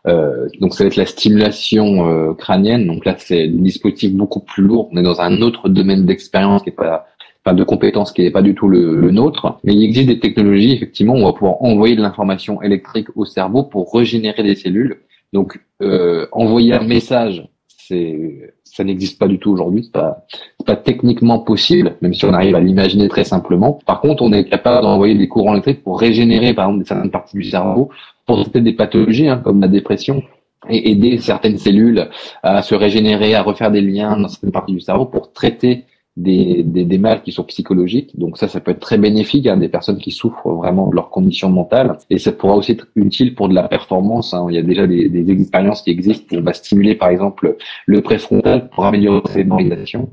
Euh, 0.06 0.48
donc 0.60 0.74
ça 0.74 0.84
va 0.84 0.88
être 0.88 0.96
la 0.96 1.06
stimulation 1.06 2.08
euh, 2.08 2.34
crânienne. 2.34 2.86
Donc 2.86 3.04
là 3.04 3.16
c'est 3.18 3.48
un 3.48 3.50
dispositif 3.50 4.12
beaucoup 4.12 4.40
plus 4.40 4.62
lourd. 4.62 4.88
On 4.92 4.96
est 4.96 5.02
dans 5.02 5.20
un 5.20 5.42
autre 5.42 5.68
domaine 5.68 6.06
d'expérience 6.06 6.62
qui 6.62 6.68
est 6.68 6.72
pas, 6.72 7.06
pas 7.42 7.52
de 7.52 7.64
compétences 7.64 8.12
qui 8.12 8.22
n'est 8.22 8.30
pas 8.30 8.42
du 8.42 8.54
tout 8.54 8.68
le, 8.68 9.10
nôtre. 9.10 9.58
Mais 9.64 9.74
il 9.74 9.82
existe 9.82 10.06
des 10.06 10.20
technologies 10.20 10.72
effectivement 10.72 11.14
où 11.14 11.18
on 11.18 11.26
va 11.26 11.32
pouvoir 11.32 11.62
envoyer 11.62 11.96
de 11.96 12.02
l'information 12.02 12.62
électrique 12.62 13.08
au 13.16 13.24
cerveau 13.24 13.64
pour 13.64 13.92
régénérer 13.92 14.44
des 14.44 14.54
cellules. 14.54 15.00
Donc 15.32 15.60
euh, 15.82 16.28
envoyer 16.30 16.74
un 16.74 16.84
message, 16.84 17.44
c'est 17.86 18.54
ça 18.64 18.84
n'existe 18.84 19.18
pas 19.18 19.28
du 19.28 19.38
tout 19.38 19.50
aujourd'hui. 19.50 19.84
C'est 19.84 19.92
pas, 19.92 20.26
pas 20.66 20.76
techniquement 20.76 21.38
possible, 21.38 21.96
même 22.02 22.12
si 22.14 22.24
on 22.24 22.32
arrive 22.32 22.54
à 22.54 22.60
l'imaginer 22.60 23.08
très 23.08 23.24
simplement. 23.24 23.78
Par 23.86 24.00
contre, 24.00 24.22
on 24.22 24.32
est 24.32 24.44
capable 24.44 24.82
d'envoyer 24.82 25.14
des 25.14 25.28
courants 25.28 25.52
électriques 25.52 25.82
pour 25.82 25.98
régénérer, 25.98 26.52
par 26.52 26.68
exemple, 26.68 26.84
certaines 26.86 27.10
parties 27.10 27.36
du 27.36 27.44
cerveau, 27.44 27.90
pour 28.26 28.42
traiter 28.42 28.60
des 28.60 28.72
pathologies 28.72 29.28
hein, 29.28 29.40
comme 29.42 29.60
la 29.60 29.68
dépression 29.68 30.22
et 30.68 30.90
aider 30.90 31.18
certaines 31.18 31.58
cellules 31.58 32.08
à 32.42 32.62
se 32.62 32.74
régénérer, 32.74 33.34
à 33.34 33.42
refaire 33.42 33.70
des 33.70 33.80
liens 33.80 34.16
dans 34.16 34.28
certaines 34.28 34.52
parties 34.52 34.72
du 34.72 34.80
cerveau 34.80 35.06
pour 35.06 35.32
traiter 35.32 35.84
des, 36.16 36.62
des, 36.62 36.84
des 36.84 36.98
mal 36.98 37.22
qui 37.22 37.32
sont 37.32 37.44
psychologiques. 37.44 38.18
Donc 38.18 38.38
ça, 38.38 38.48
ça 38.48 38.60
peut 38.60 38.70
être 38.70 38.80
très 38.80 38.98
bénéfique 38.98 39.46
à 39.46 39.52
hein, 39.52 39.56
des 39.56 39.68
personnes 39.68 39.98
qui 39.98 40.10
souffrent 40.10 40.48
vraiment 40.48 40.88
de 40.88 40.94
leur 40.94 41.10
condition 41.10 41.50
mentale. 41.50 41.98
Et 42.08 42.18
ça 42.18 42.32
pourra 42.32 42.56
aussi 42.56 42.72
être 42.72 42.86
utile 42.96 43.34
pour 43.34 43.48
de 43.48 43.54
la 43.54 43.68
performance. 43.68 44.32
Hein. 44.32 44.46
Il 44.48 44.54
y 44.54 44.58
a 44.58 44.62
déjà 44.62 44.86
des, 44.86 45.08
des 45.08 45.30
expériences 45.30 45.82
qui 45.82 45.90
existent 45.90 46.26
pour 46.28 46.42
bah, 46.42 46.54
stimuler, 46.54 46.94
par 46.94 47.10
exemple, 47.10 47.56
le 47.84 48.00
préfrontal 48.00 48.70
pour 48.70 48.86
améliorer 48.86 49.22
la 49.26 49.36
mémorisation. 49.36 50.10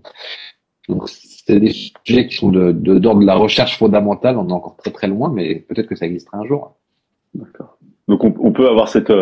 Donc 0.89 1.07
c'est 1.07 1.59
des 1.59 1.71
sujets 1.71 2.27
qui 2.27 2.35
sont 2.35 2.49
de, 2.49 2.71
d'ordre 2.71 3.21
de 3.21 3.25
la 3.25 3.35
recherche 3.35 3.77
fondamentale. 3.77 4.37
On 4.37 4.49
est 4.49 4.53
encore 4.53 4.75
très 4.75 4.91
très 4.91 5.07
loin, 5.07 5.31
mais 5.33 5.55
peut-être 5.55 5.87
que 5.87 5.95
ça 5.95 6.05
existera 6.05 6.39
un 6.39 6.45
jour. 6.45 6.75
D'accord. 7.33 7.77
Donc 8.09 8.25
on, 8.25 8.33
on, 8.39 8.51
peut 8.51 8.67
avoir 8.67 8.89
cette, 8.89 9.13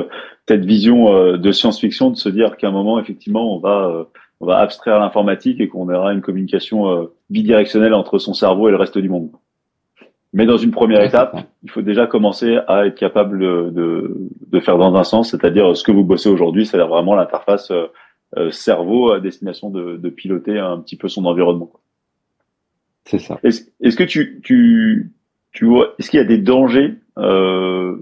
cette 0.48 0.65
vision 0.65 1.13
euh, 1.13 1.38
de 1.38 1.52
science-fiction 1.52 2.10
de 2.10 2.15
se 2.15 2.30
dire 2.30 2.58
qu'à 2.58 2.70
un 2.70 2.72
moment, 2.72 3.00
effectivement, 3.00 3.56
on 3.56 3.60
va 3.60 3.88
euh, 3.88 4.04
on 4.41 4.47
va 4.47 4.58
abstraire 4.58 4.99
l'informatique 4.99 5.62
et 5.62 5.67
qu'on 5.67 5.88
aura 5.88 6.13
une 6.13 6.21
communication 6.21 6.89
euh, 6.89 7.13
bidirectionnelle 7.30 7.93
entre 7.93 8.17
son 8.17 8.34
cerveau 8.34 8.67
et 8.67 8.71
le 8.71 8.77
reste 8.77 8.97
du 8.97 9.08
monde. 9.08 9.30
Mais 10.34 10.45
dans 10.45 10.58
une 10.58 10.71
première 10.71 11.04
étape, 11.04 11.38
il 11.63 11.69
faut 11.69 11.82
déjà 11.82 12.08
commencer 12.08 12.58
à 12.67 12.86
être 12.88 12.95
capable 12.95 13.39
de, 13.39 14.17
de, 14.47 14.60
faire 14.62 14.77
dans 14.77 14.95
un 14.95 15.04
sens, 15.04 15.32
c'est-à-dire 15.32 15.75
ce 15.75 15.84
que 15.84 15.91
vous 15.91 16.06
bossez 16.06 16.30
aujourd'hui, 16.30 16.65
c'est-à-dire 16.65 16.88
vraiment 16.88 17.15
l'interface 17.15 17.69
euh, 17.71 17.88
euh, 18.38 18.49
cerveau 18.49 19.12
à 19.12 19.19
destination 19.19 19.69
de, 19.69 19.97
de, 19.97 20.10
piloter 20.10 20.58
un 20.58 20.80
petit 20.80 20.95
peu 20.95 21.10
son 21.10 21.25
environnement. 21.25 21.71
C'est 23.04 23.19
ça. 23.19 23.39
Est-ce 23.43 23.95
que 23.95 24.04
tu, 24.04 24.39
tu, 24.41 25.12
tu 25.51 25.65
vois, 25.65 25.95
est-ce 25.99 26.10
qu'il 26.10 26.17
y 26.17 26.23
a 26.23 26.25
des 26.25 26.38
dangers 26.38 26.95
euh, 27.17 27.97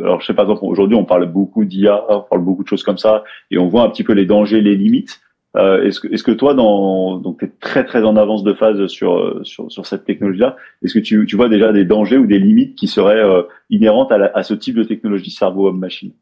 Alors, 0.00 0.20
je 0.20 0.26
sais 0.26 0.34
pas, 0.34 0.46
aujourd'hui, 0.46 0.96
on 0.96 1.04
parle 1.04 1.26
beaucoup 1.26 1.64
d'IA, 1.64 2.04
on 2.08 2.20
parle 2.20 2.42
beaucoup 2.42 2.62
de 2.62 2.68
choses 2.68 2.84
comme 2.84 2.98
ça, 2.98 3.24
et 3.50 3.58
on 3.58 3.66
voit 3.66 3.82
un 3.82 3.90
petit 3.90 4.04
peu 4.04 4.12
les 4.12 4.26
dangers, 4.26 4.60
les 4.60 4.76
limites. 4.76 5.20
Euh, 5.56 5.84
est-ce 5.84 6.00
que, 6.00 6.08
est-ce 6.12 6.22
que 6.22 6.32
toi, 6.32 6.54
dans, 6.54 7.18
donc, 7.18 7.40
t'es 7.40 7.50
très 7.60 7.84
très 7.84 8.04
en 8.04 8.16
avance 8.16 8.42
de 8.42 8.54
phase 8.54 8.86
sur 8.86 9.40
sur, 9.44 9.70
sur 9.70 9.86
cette 9.86 10.04
technologie-là. 10.04 10.56
Est-ce 10.82 10.94
que 10.94 10.98
tu, 10.98 11.26
tu 11.26 11.36
vois 11.36 11.48
déjà 11.48 11.72
des 11.72 11.84
dangers 11.84 12.16
ou 12.16 12.26
des 12.26 12.38
limites 12.38 12.74
qui 12.74 12.86
seraient 12.86 13.22
euh, 13.22 13.42
inhérentes 13.68 14.12
à, 14.12 14.30
à 14.34 14.42
ce 14.42 14.54
type 14.54 14.76
de 14.76 14.84
technologie 14.84 15.30
cerveau-homme-machine 15.30 16.12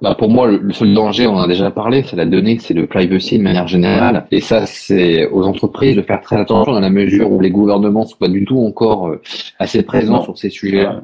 bah 0.00 0.14
pour 0.16 0.30
moi, 0.30 0.46
le 0.46 0.72
seul 0.72 0.94
danger, 0.94 1.26
on 1.26 1.34
en 1.34 1.42
a 1.42 1.48
déjà 1.48 1.70
parlé, 1.72 2.04
c'est 2.04 2.14
la 2.14 2.26
donnée, 2.26 2.58
c'est 2.60 2.74
le 2.74 2.86
privacy 2.86 3.38
de 3.38 3.42
manière 3.42 3.66
générale. 3.66 4.24
Et 4.30 4.40
ça, 4.40 4.66
c'est 4.66 5.26
aux 5.26 5.42
entreprises 5.44 5.96
de 5.96 6.02
faire 6.02 6.20
très 6.20 6.36
attention 6.36 6.72
dans 6.72 6.80
la 6.80 6.90
mesure 6.90 7.32
où 7.32 7.40
les 7.40 7.50
gouvernements 7.50 8.04
sont 8.04 8.16
pas 8.16 8.28
du 8.28 8.44
tout 8.44 8.58
encore 8.58 9.08
euh, 9.08 9.20
assez 9.58 9.82
présents 9.82 10.22
sur 10.22 10.38
ces 10.38 10.50
sujets-là. 10.50 11.02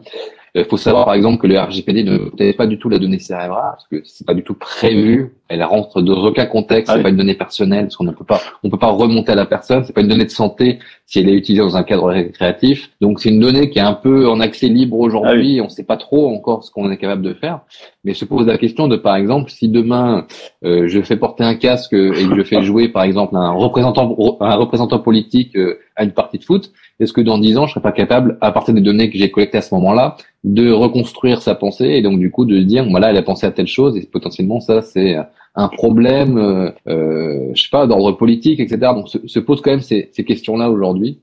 Il 0.54 0.64
faut 0.64 0.76
savoir 0.76 1.04
par 1.04 1.14
exemple 1.14 1.38
que 1.38 1.46
le 1.46 1.58
RGPD 1.58 2.02
ne 2.02 2.18
protège 2.18 2.56
pas 2.56 2.66
du 2.66 2.78
tout 2.78 2.88
la 2.88 2.98
donnée 2.98 3.18
cérébrale 3.18 3.72
parce 3.72 3.86
que 3.86 4.02
c'est 4.04 4.26
pas 4.26 4.34
du 4.34 4.42
tout 4.42 4.54
prévu. 4.54 5.32
Elle 5.48 5.62
rentre 5.62 6.02
dans 6.02 6.24
aucun 6.24 6.46
contexte. 6.46 6.92
C'est 6.92 6.98
ah 6.98 7.02
pas 7.02 7.10
une 7.10 7.16
donnée 7.16 7.34
personnelle 7.34 7.84
parce 7.84 7.96
qu'on 7.96 8.04
ne 8.04 8.12
peut 8.12 8.24
pas, 8.24 8.40
on 8.62 8.70
peut 8.70 8.78
pas 8.78 8.90
remonter 8.90 9.32
à 9.32 9.36
la 9.36 9.46
personne. 9.46 9.84
C'est 9.84 9.92
pas 9.92 10.00
une 10.00 10.08
donnée 10.08 10.24
de 10.24 10.30
santé 10.30 10.78
si 11.06 11.20
elle 11.20 11.28
est 11.28 11.34
utilisée 11.34 11.62
dans 11.62 11.76
un 11.76 11.82
cadre 11.82 12.08
récréatif. 12.08 12.90
Donc 13.00 13.20
c'est 13.20 13.30
une 13.30 13.40
donnée 13.40 13.70
qui 13.70 13.78
est 13.78 13.82
un 13.82 13.94
peu 13.94 14.28
en 14.28 14.40
accès 14.40 14.68
libre 14.68 14.98
aujourd'hui. 14.98 15.58
Ah 15.58 15.62
On 15.62 15.66
ne 15.66 15.70
sait 15.70 15.84
pas 15.84 15.96
trop 15.96 16.34
encore 16.34 16.64
ce 16.64 16.70
qu'on 16.70 16.90
est 16.90 16.96
capable 16.96 17.22
de 17.22 17.34
faire. 17.34 17.60
Mais 18.04 18.14
se 18.14 18.24
pose 18.24 18.46
la 18.46 18.56
question 18.56 18.88
de 18.88 18.96
par 18.96 19.16
exemple 19.16 19.50
si 19.50 19.68
demain 19.68 20.26
euh, 20.64 20.88
je 20.88 21.02
fais 21.02 21.16
porter 21.16 21.44
un 21.44 21.54
casque 21.54 21.92
et 21.92 22.26
que 22.26 22.34
je 22.34 22.42
fais 22.42 22.62
jouer 22.62 22.88
par 22.88 23.02
exemple 23.02 23.36
un 23.36 23.50
représentant, 23.50 24.16
un 24.40 24.54
représentant 24.54 24.98
politique 25.00 25.54
euh, 25.56 25.78
à 25.96 26.04
une 26.04 26.12
partie 26.12 26.38
de 26.38 26.44
foot, 26.44 26.72
est-ce 26.98 27.12
que 27.12 27.20
dans 27.20 27.38
dix 27.38 27.58
ans 27.58 27.66
je 27.66 27.72
serais 27.72 27.82
pas 27.82 27.92
capable, 27.92 28.38
à 28.40 28.52
partir 28.52 28.72
des 28.72 28.80
données 28.80 29.10
que 29.10 29.18
j'ai 29.18 29.30
collectées 29.30 29.58
à 29.58 29.62
ce 29.62 29.74
moment-là, 29.74 30.16
de 30.44 30.70
reconstruire 30.72 31.42
sa 31.42 31.54
pensée 31.54 31.88
et 31.88 32.02
donc 32.02 32.18
du 32.18 32.30
coup 32.30 32.46
de 32.46 32.58
dire 32.60 32.88
voilà 32.88 33.10
elle 33.10 33.16
a 33.18 33.22
pensé 33.22 33.46
à 33.46 33.50
telle 33.50 33.66
chose 33.66 33.96
et 33.96 34.06
potentiellement 34.06 34.60
ça 34.60 34.80
c'est 34.80 35.16
un 35.54 35.68
problème 35.68 36.38
euh, 36.38 36.70
euh, 36.88 37.50
je 37.54 37.62
sais 37.62 37.68
pas 37.70 37.86
d'ordre 37.86 38.12
politique 38.12 38.60
etc 38.60 38.92
donc 38.94 39.08
se, 39.08 39.18
se 39.26 39.38
posent 39.38 39.60
quand 39.60 39.72
même 39.72 39.82
ces, 39.82 40.08
ces 40.12 40.24
questions 40.24 40.56
là 40.56 40.70
aujourd'hui 40.70 41.18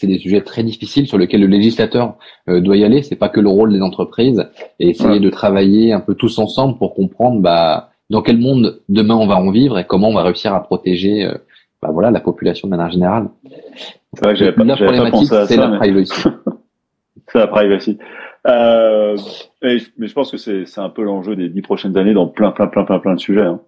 c'est 0.00 0.06
des 0.06 0.18
sujets 0.18 0.40
très 0.40 0.62
difficiles 0.62 1.06
sur 1.06 1.18
lesquels 1.18 1.42
le 1.42 1.46
législateur 1.46 2.16
euh, 2.48 2.60
doit 2.60 2.78
y 2.78 2.84
aller. 2.84 3.02
C'est 3.02 3.16
pas 3.16 3.28
que 3.28 3.40
le 3.40 3.50
rôle 3.50 3.70
des 3.70 3.82
entreprises. 3.82 4.48
Et 4.78 4.88
essayer 4.88 5.20
de 5.20 5.28
travailler 5.28 5.92
un 5.92 6.00
peu 6.00 6.14
tous 6.14 6.38
ensemble 6.38 6.78
pour 6.78 6.94
comprendre 6.94 7.40
bah 7.40 7.90
dans 8.08 8.22
quel 8.22 8.38
monde 8.38 8.80
demain 8.88 9.14
on 9.14 9.26
va 9.26 9.36
en 9.36 9.50
vivre 9.50 9.78
et 9.78 9.84
comment 9.84 10.08
on 10.08 10.14
va 10.14 10.22
réussir 10.22 10.54
à 10.54 10.62
protéger 10.62 11.26
euh, 11.26 11.34
bah 11.82 11.90
voilà 11.92 12.10
la 12.10 12.20
population 12.20 12.66
de 12.66 12.70
manière 12.70 12.90
générale. 12.90 13.28
Ouais, 14.24 14.34
la 14.34 14.52
problématique 14.52 15.28
c'est 15.46 15.56
la 15.56 15.76
privacy. 15.76 16.22
C'est 17.32 17.38
la 17.38 17.46
privacy. 17.46 17.96
Euh, 18.48 19.16
mais, 19.62 19.78
je 19.78 20.12
pense 20.12 20.32
que 20.32 20.36
c'est 20.36 20.80
un 20.80 20.88
peu 20.88 21.04
l'enjeu 21.04 21.36
des 21.36 21.48
dix 21.48 21.62
prochaines 21.62 21.96
années 21.96 22.14
dans 22.14 22.26
plein, 22.26 22.50
plein, 22.50 22.66
plein, 22.66 22.82
plein, 22.82 22.98
plein 22.98 23.14
de 23.14 23.20
sujets. 23.20 23.42
Hein. 23.42 23.60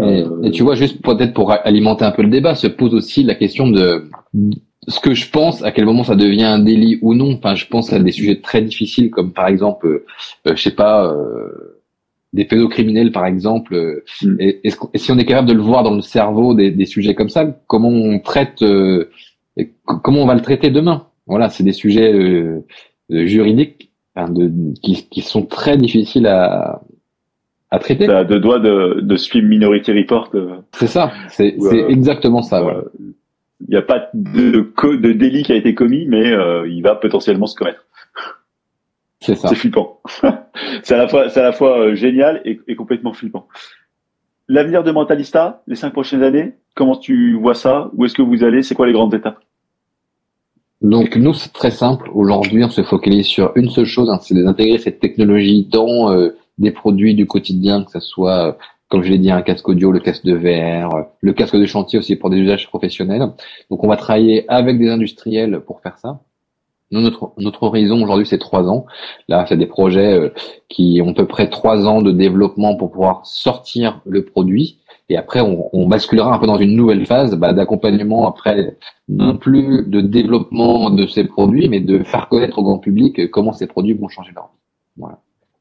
Et, 0.00 0.24
et, 0.42 0.50
tu 0.52 0.62
vois, 0.62 0.74
juste 0.74 1.02
peut-être 1.02 1.34
pour 1.34 1.52
alimenter 1.52 2.06
un 2.06 2.12
peu 2.12 2.22
le 2.22 2.30
débat, 2.30 2.54
se 2.54 2.66
pose 2.66 2.94
aussi 2.94 3.24
la 3.24 3.34
question 3.34 3.68
de 3.68 4.08
ce 4.88 5.00
que 5.00 5.14
je 5.14 5.30
pense, 5.30 5.62
à 5.62 5.72
quel 5.72 5.84
moment 5.84 6.04
ça 6.04 6.16
devient 6.16 6.44
un 6.44 6.58
délit 6.58 6.98
ou 7.02 7.14
non. 7.14 7.34
Enfin, 7.34 7.54
je 7.54 7.66
pense 7.66 7.92
à 7.92 7.98
des 7.98 8.12
sujets 8.12 8.40
très 8.40 8.62
difficiles, 8.62 9.10
comme 9.10 9.32
par 9.32 9.48
exemple, 9.48 9.86
euh, 10.46 10.56
je 10.56 10.62
sais 10.62 10.74
pas, 10.74 11.06
euh, 11.06 11.80
des 12.32 12.44
pédocriminels, 12.44 13.12
par 13.12 13.26
exemple. 13.26 14.02
Mm. 14.22 14.36
Et, 14.40 14.60
et, 14.64 14.98
si 14.98 15.12
on 15.12 15.18
est 15.18 15.24
capable 15.24 15.48
de 15.48 15.54
le 15.54 15.62
voir 15.62 15.82
dans 15.82 15.94
le 15.94 16.02
cerveau 16.02 16.54
des, 16.54 16.70
des 16.70 16.86
sujets 16.86 17.14
comme 17.14 17.28
ça, 17.30 17.46
comment 17.66 17.88
on 17.88 18.18
traite, 18.18 18.62
euh, 18.62 19.10
comment 19.84 20.22
on 20.22 20.26
va 20.26 20.34
le 20.34 20.42
traiter 20.42 20.70
demain? 20.70 21.06
Voilà, 21.26 21.48
c'est 21.48 21.64
des 21.64 21.72
sujets 21.72 22.12
euh, 22.12 22.60
juridiques 23.10 23.90
de, 24.16 24.52
qui, 24.82 25.08
qui, 25.08 25.22
sont 25.22 25.46
très 25.46 25.76
difficiles 25.76 26.26
à, 26.26 26.82
à 27.70 27.78
traiter. 27.78 28.06
Bah, 28.06 28.24
de 28.24 28.38
doigts 28.38 28.60
de, 28.60 29.00
de 29.00 29.16
ce 29.16 29.30
film 29.30 29.48
Minority 29.48 29.92
Report. 29.92 30.30
Euh, 30.34 30.56
c'est 30.72 30.86
ça, 30.86 31.12
c'est 31.28 31.56
euh, 31.60 31.88
exactement 31.88 32.42
ça. 32.42 32.64
Il 33.60 33.70
n'y 33.70 33.76
a 33.76 33.82
pas 33.82 34.10
de, 34.14 34.72
de 34.96 35.12
délit 35.12 35.42
qui 35.42 35.52
a 35.52 35.56
été 35.56 35.74
commis, 35.74 36.06
mais 36.06 36.32
euh, 36.32 36.68
il 36.68 36.82
va 36.82 36.94
potentiellement 36.96 37.46
se 37.46 37.54
commettre. 37.54 37.86
C'est 39.20 39.36
ça. 39.36 39.48
C'est 39.48 39.54
flippant. 39.54 40.00
c'est 40.82 40.94
à 40.94 40.98
la 40.98 41.08
fois, 41.08 41.28
c'est 41.30 41.40
à 41.40 41.44
la 41.44 41.52
fois 41.52 41.94
génial 41.94 42.42
et, 42.44 42.60
et 42.68 42.76
complètement 42.76 43.12
flippant. 43.12 43.48
L'avenir 44.48 44.82
de 44.82 44.90
Mentalista, 44.90 45.62
les 45.66 45.76
cinq 45.76 45.92
prochaines 45.92 46.22
années, 46.22 46.54
comment 46.74 46.96
tu 46.96 47.34
vois 47.34 47.54
ça? 47.54 47.90
Où 47.94 48.04
est-ce 48.04 48.14
que 48.14 48.22
vous 48.22 48.44
allez? 48.44 48.62
C'est 48.62 48.74
quoi 48.74 48.86
les 48.86 48.92
grandes 48.92 49.14
étapes? 49.14 49.38
Donc 50.82 51.16
nous, 51.16 51.32
c'est 51.32 51.52
très 51.52 51.70
simple. 51.70 52.10
Aujourd'hui, 52.12 52.62
on 52.62 52.68
se 52.68 52.82
focalise 52.82 53.26
sur 53.26 53.52
une 53.54 53.70
seule 53.70 53.86
chose, 53.86 54.10
hein, 54.10 54.18
c'est 54.20 54.34
d'intégrer 54.34 54.76
cette 54.76 55.00
technologie 55.00 55.64
dans 55.64 56.12
euh, 56.12 56.36
des 56.58 56.72
produits 56.72 57.14
du 57.14 57.26
quotidien, 57.26 57.84
que 57.84 57.90
ce 57.92 58.00
soit, 58.00 58.48
euh, 58.48 58.52
comme 58.94 59.02
je 59.02 59.10
l'ai 59.10 59.18
dit, 59.18 59.32
un 59.32 59.42
casque 59.42 59.68
audio, 59.68 59.90
le 59.90 59.98
casque 59.98 60.24
de 60.24 60.36
VR, 60.36 60.94
euh, 60.94 61.02
le 61.20 61.32
casque 61.32 61.56
de 61.56 61.66
chantier 61.66 61.98
aussi 61.98 62.14
pour 62.14 62.30
des 62.30 62.36
usages 62.36 62.68
professionnels. 62.68 63.28
Donc 63.68 63.82
on 63.82 63.88
va 63.88 63.96
travailler 63.96 64.48
avec 64.48 64.78
des 64.78 64.88
industriels 64.88 65.62
pour 65.66 65.80
faire 65.80 65.98
ça. 65.98 66.20
Nous, 66.92 67.00
notre, 67.00 67.32
notre 67.38 67.64
horizon 67.64 68.00
aujourd'hui, 68.00 68.24
c'est 68.24 68.38
trois 68.38 68.68
ans. 68.68 68.86
Là, 69.26 69.46
c'est 69.48 69.56
des 69.56 69.66
projets 69.66 70.32
qui 70.68 71.00
ont 71.02 71.10
à 71.10 71.14
peu 71.14 71.26
près 71.26 71.50
trois 71.50 71.88
ans 71.88 72.02
de 72.02 72.12
développement 72.12 72.76
pour 72.76 72.92
pouvoir 72.92 73.26
sortir 73.26 74.00
le 74.06 74.24
produit. 74.24 74.78
Et 75.08 75.16
après, 75.16 75.40
on, 75.40 75.68
on, 75.72 75.88
basculera 75.88 76.32
un 76.32 76.38
peu 76.38 76.46
dans 76.46 76.58
une 76.58 76.76
nouvelle 76.76 77.04
phase 77.04 77.34
bah, 77.34 77.52
d'accompagnement 77.52 78.28
après, 78.28 78.76
non 79.08 79.36
plus 79.36 79.88
de 79.88 80.02
développement 80.02 80.90
de 80.90 81.08
ces 81.08 81.24
produits, 81.24 81.68
mais 81.68 81.80
de 81.80 82.04
faire 82.04 82.28
connaître 82.28 82.60
au 82.60 82.62
grand 82.62 82.78
public 82.78 83.28
comment 83.32 83.52
ces 83.52 83.66
produits 83.66 83.94
vont 83.94 84.06
changer 84.06 84.30
leur 84.32 84.44
vie. 84.44 84.60
Voilà. 84.98 85.18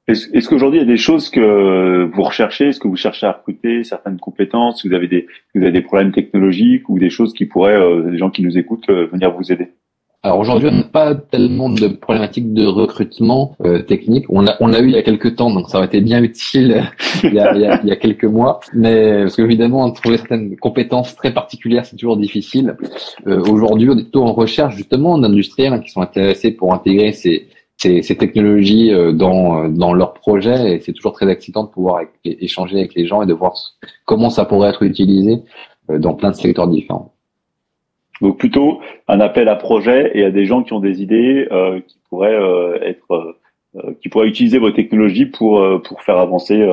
Est-ce, 0.07 0.49
qu'aujourd'hui, 0.49 0.79
il 0.79 0.83
y 0.83 0.85
a 0.85 0.91
des 0.91 0.97
choses 0.97 1.29
que 1.29 2.09
vous 2.13 2.23
recherchez? 2.23 2.67
Est-ce 2.67 2.79
que 2.79 2.89
vous 2.89 2.97
cherchez 2.97 3.25
à 3.25 3.31
recruter 3.31 3.85
certaines 3.85 4.19
compétences? 4.19 4.85
Vous 4.85 4.93
avez 4.93 5.07
des, 5.07 5.27
vous 5.55 5.61
avez 5.61 5.71
des 5.71 5.81
problèmes 5.81 6.11
technologiques 6.11 6.89
ou 6.89 6.99
des 6.99 7.09
choses 7.09 7.33
qui 7.33 7.45
pourraient, 7.45 7.79
euh, 7.79 8.11
des 8.11 8.17
gens 8.17 8.29
qui 8.29 8.41
nous 8.43 8.57
écoutent, 8.57 8.89
euh, 8.89 9.07
venir 9.11 9.31
vous 9.31 9.51
aider? 9.51 9.69
Alors 10.25 10.39
aujourd'hui, 10.39 10.69
on 10.71 10.75
n'a 10.75 10.83
pas 10.83 11.15
tellement 11.15 11.69
de 11.69 11.87
problématiques 11.87 12.53
de 12.53 12.65
recrutement 12.65 13.57
euh, 13.65 13.81
technique. 13.81 14.25
On 14.29 14.39
l'a 14.39 14.55
on 14.61 14.71
a 14.71 14.79
eu 14.79 14.85
il 14.85 14.93
y 14.93 14.97
a 14.97 15.03
quelques 15.03 15.35
temps, 15.35 15.53
donc 15.53 15.69
ça 15.69 15.77
aurait 15.77 15.87
été 15.87 15.99
bien 15.99 16.23
utile 16.23 16.85
il, 17.23 17.33
y 17.33 17.39
a, 17.39 17.53
il, 17.53 17.61
y 17.61 17.65
a, 17.65 17.81
il, 17.83 17.89
y 17.89 17.91
a, 17.91 17.95
quelques 17.97 18.23
mois. 18.23 18.61
Mais 18.73 19.23
parce 19.23 19.35
qu'évidemment, 19.35 19.91
trouver 19.91 20.17
certaines 20.17 20.55
compétences 20.55 21.13
très 21.17 21.33
particulières, 21.33 21.85
c'est 21.85 21.97
toujours 21.97 22.15
difficile. 22.15 22.77
Euh, 23.27 23.41
aujourd'hui, 23.41 23.89
on 23.89 23.97
est 23.97 24.03
plutôt 24.03 24.23
en 24.23 24.31
recherche 24.31 24.77
justement 24.77 25.17
d'industriels 25.17 25.73
hein, 25.73 25.79
qui 25.79 25.91
sont 25.91 26.01
intéressés 26.01 26.51
pour 26.51 26.73
intégrer 26.73 27.11
ces, 27.11 27.49
ces, 27.77 28.01
ces 28.01 28.15
technologies 28.15 28.93
euh, 28.93 29.11
dans, 29.11 29.69
dans 29.69 29.93
leurs 29.93 30.13
projets. 30.13 30.75
Et 30.75 30.79
c'est 30.81 30.93
toujours 30.93 31.13
très 31.13 31.29
excitant 31.29 31.63
de 31.63 31.69
pouvoir 31.69 32.01
échanger 32.23 32.77
avec 32.77 32.95
les 32.95 33.05
gens 33.05 33.21
et 33.21 33.25
de 33.25 33.33
voir 33.33 33.53
comment 34.05 34.29
ça 34.29 34.45
pourrait 34.45 34.69
être 34.69 34.83
utilisé 34.83 35.39
euh, 35.89 35.99
dans 35.99 36.13
plein 36.13 36.31
de 36.31 36.35
secteurs 36.35 36.67
différents. 36.67 37.13
Donc 38.21 38.37
plutôt 38.37 38.79
un 39.07 39.19
appel 39.19 39.49
à 39.49 39.55
projet 39.55 40.11
et 40.13 40.23
à 40.23 40.31
des 40.31 40.45
gens 40.45 40.63
qui 40.63 40.73
ont 40.73 40.79
des 40.79 41.01
idées 41.01 41.47
euh, 41.51 41.81
qui 41.81 41.97
pourraient 42.09 42.33
euh, 42.33 42.79
être, 42.81 43.35
euh, 43.75 43.93
qui 44.01 44.09
pourraient 44.09 44.27
utiliser 44.27 44.59
vos 44.59 44.71
technologies 44.71 45.25
pour 45.25 45.61
pour 45.83 46.01
faire 46.03 46.17
avancer 46.17 46.65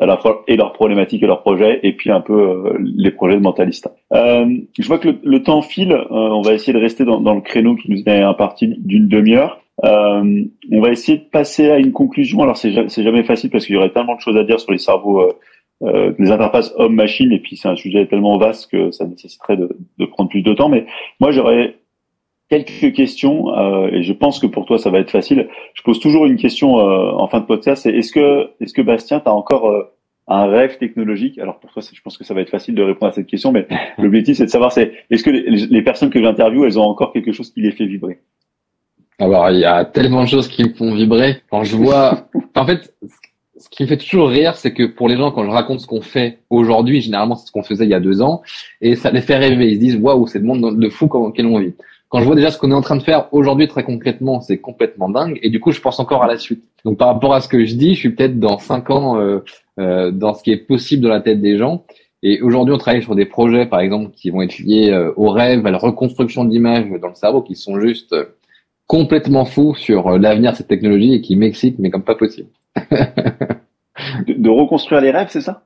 à 0.00 0.06
la 0.06 0.16
fois 0.16 0.42
et 0.48 0.56
leurs 0.56 0.72
problématiques 0.72 1.22
et 1.22 1.26
leurs 1.26 1.42
projets 1.42 1.80
et 1.82 1.92
puis 1.92 2.10
un 2.10 2.20
peu 2.20 2.76
les 2.80 3.10
projets 3.10 3.36
de 3.36 3.40
Mentalista. 3.40 3.92
je 4.12 4.86
vois 4.86 4.98
que 4.98 5.10
le, 5.22 5.42
temps 5.42 5.62
file. 5.62 5.96
on 6.10 6.40
va 6.40 6.54
essayer 6.54 6.72
de 6.72 6.78
rester 6.78 7.04
dans, 7.04 7.20
dans, 7.20 7.34
le 7.34 7.40
créneau 7.40 7.76
qui 7.76 7.90
nous 7.90 8.02
est 8.04 8.22
imparti 8.22 8.74
d'une 8.78 9.06
demi-heure. 9.06 9.60
On 9.82 10.80
va 10.80 10.90
essayer 10.90 11.18
de 11.18 11.24
passer 11.24 11.70
à 11.70 11.78
une 11.78 11.92
conclusion. 11.92 12.42
Alors 12.42 12.56
c'est 12.56 12.72
jamais 12.72 13.24
facile 13.24 13.50
parce 13.50 13.66
qu'il 13.66 13.74
y 13.74 13.78
aurait 13.78 13.92
tellement 13.92 14.16
de 14.16 14.20
choses 14.20 14.36
à 14.36 14.44
dire 14.44 14.60
sur 14.60 14.72
les 14.72 14.78
cerveaux 14.78 15.20
euh, 15.82 16.14
les 16.18 16.30
interfaces 16.30 16.72
homme-machine, 16.76 17.32
et 17.32 17.38
puis 17.38 17.56
c'est 17.56 17.68
un 17.68 17.76
sujet 17.76 18.06
tellement 18.06 18.38
vaste 18.38 18.70
que 18.70 18.90
ça 18.92 19.06
nécessiterait 19.06 19.58
de, 19.58 19.76
de 19.98 20.06
prendre 20.06 20.30
plus 20.30 20.42
de 20.42 20.54
temps. 20.54 20.70
Mais 20.70 20.86
moi, 21.20 21.30
j'aurais 21.32 21.76
quelques 22.48 22.94
questions, 22.94 23.54
euh, 23.56 23.88
et 23.88 24.02
je 24.02 24.12
pense 24.12 24.38
que 24.38 24.46
pour 24.46 24.64
toi, 24.64 24.78
ça 24.78 24.90
va 24.90 25.00
être 25.00 25.10
facile. 25.10 25.48
Je 25.74 25.82
pose 25.82 26.00
toujours 26.00 26.26
une 26.26 26.36
question 26.36 26.78
euh, 26.78 27.10
en 27.12 27.26
fin 27.26 27.40
de 27.40 27.46
podcast, 27.46 27.82
c'est 27.82 27.92
est-ce 27.92 28.12
que, 28.12 28.50
est-ce 28.60 28.72
que 28.72 28.82
Bastien, 28.82 29.20
tu 29.20 29.28
as 29.28 29.34
encore 29.34 29.68
euh, 29.68 29.82
un 30.28 30.46
rêve 30.46 30.78
technologique? 30.78 31.38
Alors 31.38 31.58
pour 31.58 31.72
toi, 31.72 31.82
je 31.92 32.00
pense 32.00 32.16
que 32.16 32.24
ça 32.24 32.34
va 32.34 32.40
être 32.40 32.50
facile 32.50 32.74
de 32.74 32.82
répondre 32.82 33.10
à 33.10 33.14
cette 33.14 33.26
question, 33.26 33.52
mais 33.52 33.66
l'objectif, 33.98 34.36
c'est 34.36 34.46
de 34.46 34.50
savoir, 34.50 34.72
c'est 34.72 34.92
est-ce 35.10 35.24
que 35.24 35.30
les, 35.30 35.66
les 35.66 35.82
personnes 35.82 36.10
que 36.10 36.22
j'interviewe, 36.22 36.64
elles 36.64 36.78
ont 36.78 36.84
encore 36.84 37.12
quelque 37.12 37.32
chose 37.32 37.52
qui 37.52 37.60
les 37.60 37.72
fait 37.72 37.86
vibrer? 37.86 38.20
Alors, 39.18 39.50
il 39.50 39.60
y 39.60 39.64
a 39.64 39.84
tellement 39.84 40.22
de 40.22 40.28
choses 40.28 40.48
qui 40.48 40.64
me 40.64 40.74
font 40.74 40.94
vibrer. 40.94 41.42
Quand 41.50 41.64
je 41.64 41.76
vois, 41.76 42.28
en 42.54 42.66
fait, 42.66 42.94
ce 43.58 43.68
qui 43.70 43.82
me 43.82 43.88
fait 43.88 43.96
toujours 43.96 44.28
rire, 44.28 44.56
c'est 44.56 44.74
que 44.74 44.84
pour 44.84 45.08
les 45.08 45.16
gens, 45.16 45.30
quand 45.30 45.44
je 45.44 45.50
raconte 45.50 45.80
ce 45.80 45.86
qu'on 45.86 46.02
fait 46.02 46.40
aujourd'hui, 46.50 47.00
généralement 47.00 47.36
c'est 47.36 47.46
ce 47.46 47.52
qu'on 47.52 47.62
faisait 47.62 47.84
il 47.84 47.90
y 47.90 47.94
a 47.94 48.00
deux 48.00 48.20
ans, 48.20 48.42
et 48.82 48.94
ça 48.94 49.10
les 49.10 49.22
fait 49.22 49.36
rêver. 49.36 49.70
Ils 49.70 49.76
se 49.76 49.80
disent 49.80 49.96
waouh, 49.96 50.26
c'est 50.26 50.38
le 50.38 50.44
monde 50.44 50.78
de 50.78 50.88
fou 50.90 51.08
dans 51.10 51.28
lequel 51.28 51.46
on 51.46 51.58
vit. 51.58 51.72
Quand 52.08 52.20
je 52.20 52.24
vois 52.24 52.36
déjà 52.36 52.50
ce 52.50 52.58
qu'on 52.58 52.70
est 52.70 52.74
en 52.74 52.82
train 52.82 52.96
de 52.96 53.02
faire 53.02 53.28
aujourd'hui 53.32 53.66
très 53.66 53.82
concrètement, 53.82 54.40
c'est 54.40 54.58
complètement 54.58 55.08
dingue. 55.08 55.38
Et 55.42 55.50
du 55.50 55.58
coup, 55.58 55.72
je 55.72 55.80
pense 55.80 55.98
encore 55.98 56.22
à 56.22 56.28
la 56.28 56.38
suite. 56.38 56.62
Donc 56.84 56.98
par 56.98 57.08
rapport 57.08 57.34
à 57.34 57.40
ce 57.40 57.48
que 57.48 57.64
je 57.64 57.74
dis, 57.74 57.94
je 57.94 58.00
suis 58.00 58.10
peut-être 58.10 58.38
dans 58.38 58.58
cinq 58.58 58.90
ans 58.90 59.18
euh, 59.18 59.40
euh, 59.80 60.10
dans 60.10 60.34
ce 60.34 60.42
qui 60.42 60.52
est 60.52 60.56
possible 60.56 61.02
dans 61.02 61.08
la 61.08 61.20
tête 61.20 61.40
des 61.40 61.56
gens. 61.56 61.84
Et 62.22 62.40
aujourd'hui, 62.40 62.74
on 62.74 62.78
travaille 62.78 63.02
sur 63.02 63.14
des 63.14 63.26
projets, 63.26 63.66
par 63.66 63.80
exemple, 63.80 64.10
qui 64.10 64.30
vont 64.30 64.42
être 64.42 64.58
liés 64.58 64.90
euh, 64.90 65.12
au 65.16 65.30
rêve, 65.30 65.66
à 65.66 65.70
la 65.70 65.78
reconstruction 65.78 66.44
d'images 66.44 66.86
dans 67.00 67.08
le 67.08 67.14
cerveau, 67.14 67.42
qui 67.42 67.54
sont 67.54 67.78
juste 67.80 68.12
euh, 68.12 68.24
complètement 68.86 69.44
fous 69.44 69.74
sur 69.74 70.08
euh, 70.08 70.18
l'avenir 70.18 70.52
de 70.52 70.56
cette 70.56 70.68
technologie 70.68 71.14
et 71.14 71.20
qui 71.20 71.36
m'excitent, 71.36 71.78
mais 71.78 71.90
comme 71.90 72.04
pas 72.04 72.14
possible. 72.14 72.48
de, 74.26 74.48
reconstruire 74.48 75.00
les 75.00 75.10
rêves, 75.10 75.28
c'est 75.30 75.40
ça? 75.40 75.64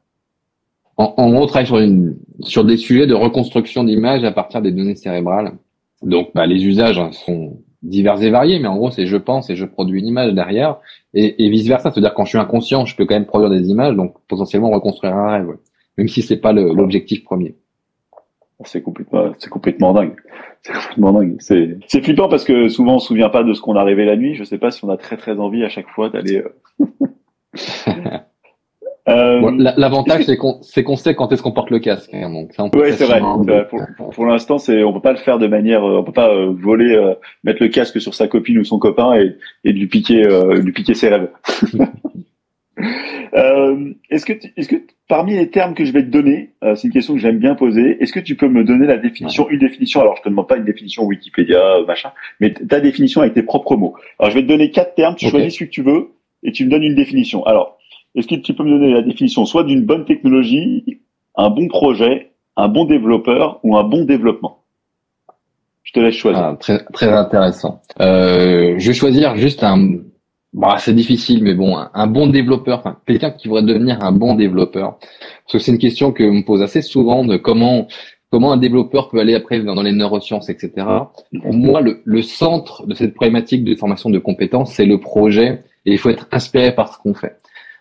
En, 0.97 1.15
en 1.17 1.31
gros, 1.31 1.43
on 1.43 1.47
travaille 1.47 1.67
sur, 1.67 1.79
une, 1.79 2.17
sur 2.41 2.65
des 2.65 2.77
sujets 2.77 3.07
de 3.07 3.15
reconstruction 3.15 3.85
d'images 3.85 4.25
à 4.25 4.33
partir 4.33 4.63
des 4.63 4.73
données 4.73 4.95
cérébrales. 4.95 5.53
Donc, 6.03 6.31
bah, 6.35 6.47
les 6.47 6.65
usages 6.65 6.99
hein, 6.99 7.13
sont 7.13 7.59
divers 7.83 8.23
et 8.23 8.31
variés, 8.31 8.59
mais 8.59 8.69
en 8.69 8.77
gros, 8.77 8.91
c'est 8.91 9.07
je 9.07 9.17
pense 9.17 9.51
et 9.51 9.57
je 9.57 9.65
produis 9.65 10.01
une 10.01 10.07
image 10.07 10.35
derrière, 10.35 10.77
et, 11.15 11.45
et 11.45 11.51
vice 11.51 11.67
versa. 11.67 11.91
C'est-à-dire 11.91 12.15
quand 12.15 12.25
je 12.25 12.31
suis 12.31 12.39
inconscient, 12.39 12.85
je 12.85 12.97
peux 12.97 13.07
quand 13.07 13.15
même 13.15 13.27
produire 13.27 13.51
des 13.51 13.69
images, 13.69 13.95
donc 13.97 14.15
potentiellement 14.29 14.71
reconstruire 14.71 15.15
un 15.15 15.31
rêve, 15.31 15.57
même 15.97 16.09
si 16.09 16.23
c'est 16.23 16.37
pas 16.37 16.53
l'objectif 16.53 17.25
premier. 17.25 17.55
C'est 18.65 18.83
complètement, 18.83 19.33
c'est 19.39 19.49
complètement 19.49 19.93
dingue. 19.95 20.17
C'est 20.63 20.73
complètement 20.73 21.13
dingue. 21.13 21.37
C'est, 21.39 21.79
c'est 21.87 22.03
flippant 22.03 22.29
parce 22.29 22.45
que 22.45 22.69
souvent 22.69 22.97
on 22.97 22.99
se 22.99 23.07
souvient 23.07 23.31
pas 23.31 23.43
de 23.43 23.55
ce 23.55 23.61
qu'on 23.61 23.77
a 23.77 23.85
rêvé 23.85 24.05
la 24.05 24.17
nuit. 24.17 24.35
Je 24.35 24.45
sais 24.45 24.59
pas 24.59 24.71
si 24.71 24.85
on 24.85 24.91
a 24.91 24.97
très 24.97 25.17
très 25.17 25.39
envie 25.39 25.65
à 25.65 25.69
chaque 25.69 25.89
fois 25.89 26.11
d'aller. 26.11 26.43
Euh... 26.43 26.85
Euh, 29.09 29.51
L'avantage, 29.77 30.25
c'est 30.25 30.37
qu'on 30.37 30.63
sait 30.63 31.15
quand 31.15 31.33
est-ce 31.33 31.43
qu'on 31.43 31.53
porte 31.53 31.71
le 31.71 31.79
casque. 31.79 32.13
Hein, 32.13 32.31
donc 32.31 32.53
ouais, 32.75 32.93
c'est 32.93 33.07
vrai. 33.07 33.21
Pour, 33.97 34.11
pour, 34.11 34.27
l'instant, 34.27 34.59
c'est 34.59 34.85
on 34.85 34.93
peut 34.93 35.01
pas 35.01 35.13
le 35.13 35.19
faire 35.19 35.39
de 35.39 35.47
manière, 35.47 35.83
on 35.83 36.05
peut 36.05 36.13
pas 36.13 36.29
euh, 36.29 36.53
voler, 36.53 36.95
euh, 36.95 37.15
mettre 37.43 37.63
le 37.63 37.69
casque 37.69 38.01
sur 38.01 38.15
sa 38.15 38.29
copine 38.29 38.59
ou 38.59 38.65
son 38.65 38.79
copain 38.79 39.15
et, 39.15 39.37
et 39.65 39.73
lui 39.73 39.87
piquer, 39.87 40.27
euh, 40.27 40.61
lui 40.61 40.73
piquer 40.73 40.95
ses 40.95 41.09
rêves. 41.09 41.31
est-ce 44.11 44.27
que 44.27 44.33
est-ce 44.57 44.69
que 44.69 44.77
parmi 45.11 45.35
les 45.35 45.51
termes 45.51 45.75
que 45.75 45.85
je 45.85 45.93
vais 45.93 46.03
te 46.03 46.09
donner, 46.09 46.53
c'est 46.63 46.85
une 46.85 46.93
question 46.93 47.13
que 47.15 47.21
j'aime 47.21 47.39
bien 47.39 47.55
poser. 47.55 48.03
Est-ce 48.03 48.15
que 48.15 48.21
tu 48.21 48.37
peux 48.37 48.49
me 48.49 48.65
donner 48.65 48.87
la 48.87 48.97
définition, 48.97 49.51
une 49.51 49.59
définition? 49.59 50.01
Alors, 50.01 50.17
je 50.17 50.23
te 50.23 50.31
demande 50.31 50.49
pas 50.49 50.57
une 50.57 50.65
définition 50.65 51.05
Wikipédia, 51.05 51.61
machin, 51.87 52.13
mais 52.41 52.55
ta 52.55 52.81
définition 52.81 53.21
avec 53.21 53.35
tes 53.35 53.43
propres 53.43 53.77
mots. 53.77 53.95
Alors, 54.19 54.31
je 54.31 54.37
vais 54.37 54.43
te 54.43 54.49
donner 54.49 54.71
quatre 54.71 54.95
termes. 54.95 55.17
Tu 55.17 55.29
choisis 55.29 55.55
celui 55.55 55.67
que 55.67 55.75
tu 55.75 55.83
veux 55.83 56.13
et 56.43 56.53
tu 56.53 56.65
me 56.65 56.71
donnes 56.71 56.85
une 56.85 56.95
définition. 56.95 57.45
Alors 57.45 57.77
est-ce 58.15 58.27
que 58.27 58.35
tu 58.35 58.55
peux 58.55 58.65
me 58.65 58.71
donner 58.71 58.93
la 58.93 59.03
définition 59.03 59.45
soit 59.45 59.65
d'une 59.65 59.85
bonne 59.85 60.05
technologie, 60.05 61.01
un 61.37 61.51
bon 61.51 61.69
projet, 61.69 62.31
un 62.57 62.69
bon 62.69 62.85
développeur 62.85 63.61
ou 63.63 63.77
un 63.77 63.85
bon 63.85 64.05
développement? 64.05 64.63
Je 65.83 65.93
te 65.93 66.01
laisse 66.01 66.15
choisir. 66.15 66.43
Ah, 66.43 66.57
très, 66.59 66.85
très 66.93 67.09
intéressant. 67.09 67.81
Euh, 68.01 68.75
je 68.79 68.89
vais 68.89 68.95
choisir 68.95 69.37
juste 69.37 69.63
un. 69.63 69.99
Bah, 70.53 70.77
c'est 70.79 70.95
difficile, 70.95 71.45
mais 71.45 71.55
bon, 71.55 71.77
un, 71.77 72.07
bon 72.09 72.27
développeur, 72.27 72.81
enfin, 72.81 72.99
quelqu'un 73.07 73.31
qui 73.31 73.49
voudrait 73.49 73.63
devenir 73.63 74.03
un 74.03 74.13
bon 74.13 74.35
développeur. 74.35 74.99
Parce 74.99 75.53
que 75.53 75.59
c'est 75.59 75.73
une 75.73 75.79
question 75.79 76.13
que 76.13 76.25
me 76.25 76.45
pose 76.45 76.63
assez 76.63 76.83
souvent 76.83 77.25
de 77.25 77.37
comment 77.37 77.87
comment 78.31 78.53
un 78.53 78.57
développeur 78.57 79.09
peut 79.09 79.19
aller 79.19 79.35
après 79.35 79.61
dans 79.61 79.83
les 79.83 79.91
neurosciences, 79.91 80.51
etc. 80.51 80.87
Pour 81.43 81.53
moi, 81.53 81.81
le, 81.81 82.01
le 82.05 82.23
centre 82.23 82.87
de 82.87 82.95
cette 82.95 83.15
problématique 83.15 83.65
de 83.65 83.75
formation 83.75 84.09
de 84.09 84.21
compétences, 84.21 84.73
c'est 84.73 84.87
le 84.87 85.01
projet, 85.01 85.65
et 85.85 85.93
il 85.93 85.99
faut 85.99 86.11
être 86.11 86.29
inspiré 86.31 86.73
par 86.73 86.95
ce 86.95 86.99
qu'on 86.99 87.13
fait 87.13 87.41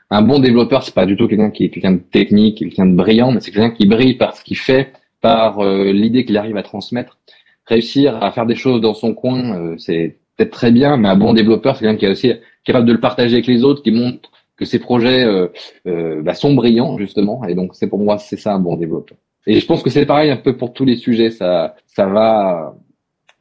un 0.10 0.22
bon 0.22 0.40
développeur, 0.40 0.84
c'est 0.84 0.94
pas 0.94 1.06
du 1.06 1.16
tout 1.16 1.28
quelqu'un 1.28 1.52
qui 1.52 1.66
est 1.66 1.70
quelqu'un 1.70 1.94
de 1.94 2.00
technique, 2.00 2.60
quelqu'un 2.60 2.88
de 2.88 2.96
brillant, 2.96 3.32
mais 3.32 3.40
c'est 3.42 3.52
quelqu'un 3.52 3.70
qui 3.70 3.86
brille 3.86 4.16
par 4.16 4.36
ce 4.36 4.44
qu'il 4.44 4.58
fait, 4.58 4.94
par 5.22 5.60
euh, 5.60 5.92
l'idée 5.92 6.26
qu'il 6.26 6.38
arrive 6.38 6.58
à 6.58 6.64
transmettre. 6.64 7.20
Réussir 7.66 8.22
à 8.24 8.32
faire 8.32 8.48
des 8.48 8.56
choses 8.56 8.82
dans 8.82 8.96
son 8.96 9.14
coin, 9.14 9.56
euh, 9.56 9.76
c'est 9.78 10.18
peut-être 10.36 10.52
très 10.52 10.72
bien, 10.72 10.98
mais 10.98 11.10
un 11.10 11.16
bon 11.16 11.34
développeur, 11.34 11.76
c'est 11.76 11.82
quelqu'un 11.82 11.98
qui 11.98 12.06
est 12.06 12.10
aussi 12.10 12.34
capable 12.70 12.88
de 12.88 12.94
le 12.94 13.00
partager 13.00 13.36
avec 13.36 13.48
les 13.48 13.64
autres, 13.64 13.84
qui 13.84 13.92
montre 13.92 14.32
que 14.58 14.66
ses 14.66 14.80
projets 14.80 15.24
euh, 15.26 16.22
bah, 16.22 16.34
sont 16.34 16.54
brillants 16.54 16.98
justement. 16.98 17.44
Et 17.46 17.56
donc 17.56 17.76
c'est 17.76 17.88
pour 17.88 18.00
moi, 18.00 18.18
c'est 18.18 18.38
ça 18.38 18.54
un 18.54 18.60
bon 18.60 18.76
développeur. 18.76 19.18
Et 19.48 19.60
je 19.60 19.66
pense 19.66 19.82
que 19.84 19.90
c'est 19.90 20.06
pareil 20.06 20.32
un 20.32 20.38
peu 20.38 20.58
pour 20.58 20.74
tous 20.74 20.86
les 20.86 20.96
sujets. 20.96 21.32
Ça, 21.32 21.76
ça 21.88 22.06
va 22.06 22.76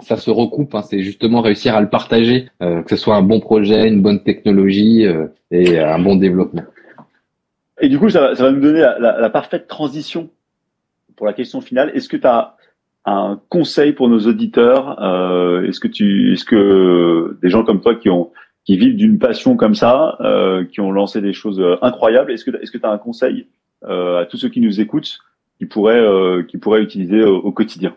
ça 0.00 0.16
se 0.16 0.30
recoupe. 0.30 0.74
Hein, 0.74 0.82
c'est 0.82 1.00
justement 1.00 1.40
réussir 1.40 1.74
à 1.74 1.80
le 1.80 1.88
partager, 1.88 2.48
euh, 2.62 2.82
que 2.82 2.90
ce 2.90 2.96
soit 2.96 3.16
un 3.16 3.22
bon 3.22 3.40
projet, 3.40 3.88
une 3.88 4.02
bonne 4.02 4.22
technologie 4.22 5.06
euh, 5.06 5.26
et 5.50 5.78
un 5.78 5.98
bon 5.98 6.16
développement. 6.16 6.64
Et 7.80 7.88
du 7.88 7.98
coup, 7.98 8.08
ça 8.08 8.20
va, 8.20 8.34
ça 8.34 8.50
nous 8.50 8.60
donner 8.60 8.80
la, 8.80 8.98
la, 8.98 9.30
parfaite 9.30 9.68
transition 9.68 10.30
pour 11.16 11.26
la 11.26 11.32
question 11.32 11.60
finale. 11.60 11.92
Est-ce 11.94 12.08
que 12.08 12.16
tu 12.16 12.26
as 12.26 12.56
un 13.04 13.40
conseil 13.48 13.92
pour 13.92 14.08
nos 14.08 14.20
auditeurs 14.20 15.00
euh, 15.02 15.62
Est-ce 15.66 15.80
que 15.80 15.88
tu, 15.88 16.32
est-ce 16.32 16.44
que 16.44 17.38
des 17.40 17.50
gens 17.50 17.64
comme 17.64 17.80
toi 17.80 17.94
qui 17.94 18.10
ont 18.10 18.30
qui 18.68 18.76
vivent 18.76 18.96
d'une 18.96 19.18
passion 19.18 19.56
comme 19.56 19.74
ça, 19.74 20.18
euh, 20.20 20.62
qui 20.62 20.82
ont 20.82 20.92
lancé 20.92 21.22
des 21.22 21.32
choses 21.32 21.58
incroyables, 21.80 22.30
est-ce 22.32 22.44
que 22.44 22.50
est-ce 22.62 22.70
que 22.70 22.76
tu 22.76 22.84
as 22.84 22.90
un 22.90 22.98
conseil 22.98 23.46
à 23.82 24.26
tous 24.28 24.36
ceux 24.36 24.50
qui 24.50 24.60
nous 24.60 24.78
écoutent 24.78 25.18
qui 25.58 25.64
pourraient 25.64 26.04
qui 26.48 26.58
pourraient 26.58 26.82
utiliser 26.82 27.22
au 27.24 27.50
quotidien? 27.50 27.94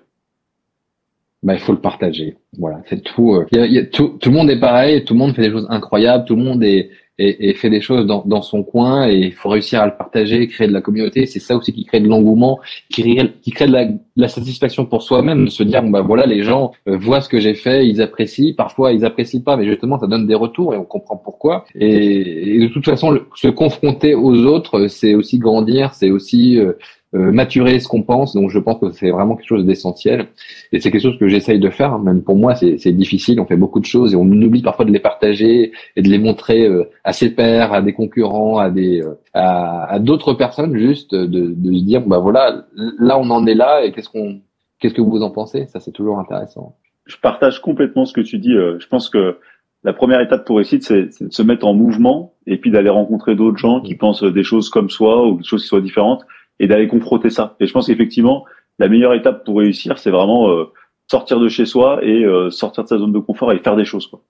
Bah, 1.43 1.55
il 1.55 1.59
faut 1.59 1.71
le 1.71 1.79
partager. 1.79 2.37
Voilà, 2.59 2.81
c'est 2.87 3.01
tout, 3.01 3.33
euh, 3.33 3.45
y 3.51 3.79
a, 3.79 3.85
tout. 3.85 4.17
Tout 4.19 4.29
le 4.29 4.35
monde 4.35 4.49
est 4.51 4.59
pareil, 4.59 5.03
tout 5.03 5.15
le 5.15 5.19
monde 5.19 5.33
fait 5.33 5.41
des 5.41 5.51
choses 5.51 5.65
incroyables, 5.69 6.25
tout 6.25 6.35
le 6.35 6.43
monde 6.43 6.63
est, 6.63 6.91
et, 7.21 7.53
fait 7.53 7.69
des 7.69 7.81
choses 7.81 8.05
dans, 8.05 8.23
dans, 8.25 8.41
son 8.41 8.63
coin 8.63 9.07
et 9.07 9.15
il 9.15 9.33
faut 9.33 9.49
réussir 9.49 9.81
à 9.81 9.85
le 9.85 9.95
partager, 9.95 10.47
créer 10.47 10.67
de 10.67 10.73
la 10.73 10.81
communauté. 10.81 11.25
C'est 11.25 11.39
ça 11.39 11.55
aussi 11.55 11.73
qui 11.73 11.85
crée 11.85 11.99
de 11.99 12.07
l'engouement, 12.07 12.59
qui, 12.89 13.17
qui 13.41 13.51
crée 13.51 13.67
de 13.67 13.71
la, 13.71 13.85
de 13.85 13.99
la 14.15 14.27
satisfaction 14.27 14.85
pour 14.85 15.03
soi-même, 15.03 15.45
de 15.45 15.49
se 15.49 15.63
dire 15.63 15.83
bah 15.83 16.01
voilà 16.01 16.25
les 16.25 16.43
gens 16.43 16.71
euh, 16.87 16.97
voient 16.97 17.21
ce 17.21 17.29
que 17.29 17.39
j'ai 17.39 17.53
fait, 17.53 17.87
ils 17.87 18.01
apprécient. 18.01 18.53
Parfois 18.55 18.93
ils 18.93 19.05
apprécient 19.05 19.41
pas, 19.41 19.57
mais 19.57 19.65
justement 19.65 19.99
ça 19.99 20.07
donne 20.07 20.27
des 20.27 20.35
retours 20.35 20.73
et 20.73 20.77
on 20.77 20.85
comprend 20.85 21.17
pourquoi. 21.17 21.65
Et, 21.75 22.59
de 22.59 22.67
toute 22.67 22.85
façon, 22.85 23.19
se 23.35 23.47
confronter 23.47 24.15
aux 24.15 24.45
autres, 24.45 24.87
c'est 24.87 25.15
aussi 25.15 25.37
grandir, 25.39 25.93
c'est 25.93 26.11
aussi 26.11 26.57
euh, 26.57 26.61
euh, 26.69 26.73
maturer 27.13 27.79
ce 27.79 27.87
qu'on 27.87 28.03
pense. 28.03 28.33
Donc 28.33 28.49
je 28.49 28.59
pense 28.59 28.79
que 28.79 28.91
c'est 28.91 29.11
vraiment 29.11 29.35
quelque 29.35 29.47
chose 29.47 29.65
d'essentiel. 29.65 30.27
Et 30.71 30.79
c'est 30.79 30.91
quelque 30.91 31.01
chose 31.01 31.17
que 31.19 31.27
j'essaye 31.27 31.59
de 31.59 31.69
faire. 31.69 31.99
Même 31.99 32.21
pour 32.23 32.37
moi, 32.37 32.55
c'est 32.55 32.91
difficile. 32.91 33.39
On 33.39 33.45
fait 33.45 33.57
beaucoup 33.57 33.79
de 33.79 33.85
choses 33.85 34.13
et 34.13 34.15
on 34.15 34.25
oublie 34.25 34.61
parfois 34.61 34.85
de 34.85 34.91
les 34.91 34.99
partager 34.99 35.73
et 35.95 36.01
de 36.01 36.09
les 36.09 36.17
montrer 36.17 36.65
euh, 36.65 36.89
à 37.03 37.13
ses 37.13 37.31
pairs, 37.31 37.73
à 37.73 37.81
des 37.81 37.93
concurrents, 37.93 38.57
à 38.57 38.69
des 38.69 39.01
euh, 39.01 39.15
à, 39.33 39.99
d'autres 39.99 40.33
personnes, 40.33 40.77
juste 40.77 41.13
de, 41.13 41.25
de 41.25 41.73
se 41.73 41.83
dire 41.83 42.01
bah 42.01 42.19
voilà, 42.19 42.65
là 42.75 43.17
on 43.19 43.29
en 43.29 43.45
est 43.45 43.55
là 43.55 43.83
et 43.83 43.91
qu'est-ce 43.91 44.09
qu'on 44.09 44.39
qu'est-ce 44.79 44.93
que 44.93 45.01
vous 45.01 45.21
en 45.21 45.31
pensez? 45.31 45.67
Ça 45.67 45.79
c'est 45.79 45.91
toujours 45.91 46.19
intéressant. 46.19 46.75
Je 47.05 47.17
partage 47.17 47.61
complètement 47.61 48.05
ce 48.05 48.13
que 48.13 48.21
tu 48.21 48.37
dis. 48.37 48.53
Je 48.53 48.87
pense 48.87 49.09
que 49.09 49.37
la 49.83 49.93
première 49.93 50.21
étape 50.21 50.45
pour 50.45 50.57
réussir, 50.57 50.79
c'est 50.81 51.23
de 51.23 51.33
se 51.33 51.41
mettre 51.41 51.65
en 51.65 51.73
mouvement 51.73 52.33
et 52.45 52.57
puis 52.57 52.69
d'aller 52.69 52.89
rencontrer 52.89 53.35
d'autres 53.35 53.57
gens 53.57 53.81
qui 53.81 53.95
pensent 53.95 54.23
des 54.23 54.43
choses 54.43 54.69
comme 54.69 54.89
soi 54.89 55.27
ou 55.27 55.37
des 55.37 55.43
choses 55.43 55.63
qui 55.63 55.67
soient 55.67 55.81
différentes 55.81 56.23
et 56.61 56.67
d'aller 56.67 56.87
confronter 56.87 57.31
ça. 57.31 57.55
Et 57.59 57.65
je 57.65 57.73
pense 57.73 57.87
qu'effectivement, 57.87 58.45
la 58.79 58.87
meilleure 58.87 59.15
étape 59.15 59.43
pour 59.43 59.57
réussir, 59.57 59.97
c'est 59.97 60.11
vraiment 60.11 60.49
euh, 60.49 60.65
sortir 61.07 61.39
de 61.39 61.49
chez 61.49 61.65
soi 61.65 61.99
et 62.03 62.23
euh, 62.23 62.51
sortir 62.51 62.83
de 62.83 62.89
sa 62.89 62.99
zone 62.99 63.11
de 63.11 63.19
confort 63.19 63.51
et 63.51 63.57
faire 63.57 63.75
des 63.75 63.83
choses. 63.83 64.05
Quoi. 64.07 64.21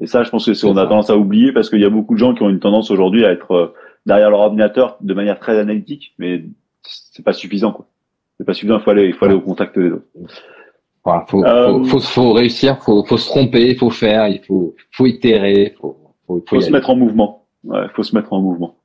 Et 0.00 0.06
ça, 0.06 0.22
je 0.22 0.30
pense 0.30 0.46
que 0.46 0.54
c'est 0.54 0.66
on 0.66 0.76
a 0.76 0.86
tendance 0.86 1.10
à 1.10 1.16
oublier 1.16 1.52
parce 1.52 1.68
qu'il 1.68 1.80
y 1.80 1.84
a 1.84 1.90
beaucoup 1.90 2.14
de 2.14 2.18
gens 2.18 2.32
qui 2.32 2.42
ont 2.42 2.48
une 2.48 2.60
tendance 2.60 2.92
aujourd'hui 2.92 3.24
à 3.24 3.32
être 3.32 3.50
euh, 3.50 3.74
derrière 4.06 4.30
leur 4.30 4.40
ordinateur 4.40 4.96
de 5.00 5.14
manière 5.14 5.40
très 5.40 5.58
analytique, 5.58 6.14
mais 6.18 6.44
c'est 6.82 7.24
pas 7.24 7.32
suffisant. 7.32 7.72
Quoi. 7.72 7.86
C'est 8.38 8.46
pas 8.46 8.54
suffisant. 8.54 8.78
Il 8.78 8.84
faut 8.84 8.90
aller, 8.90 9.06
il 9.06 9.14
faut 9.14 9.24
aller 9.24 9.34
au 9.34 9.40
contact 9.40 9.76
des 9.76 9.90
autres. 9.90 10.06
Voilà, 11.04 11.24
faut, 11.28 11.42
faut, 11.84 12.00
faut, 12.00 12.32
réussir, 12.32 12.78
faut, 12.82 13.04
faut 13.04 13.18
se 13.18 13.28
tromper, 13.28 13.70
il 13.70 13.76
faut 13.76 13.90
faire, 13.90 14.28
il 14.28 14.40
faut, 14.42 14.74
faut 14.92 15.06
itérer, 15.06 15.74
faut, 15.78 15.98
faut, 16.26 16.42
faut, 16.48 16.60
se 16.60 16.70
mettre 16.70 16.88
en 16.88 16.96
mouvement. 16.96 17.46
Ouais, 17.64 17.86
faut 17.94 18.02
se 18.04 18.14
mettre 18.14 18.32
en 18.32 18.40
mouvement. 18.40 18.76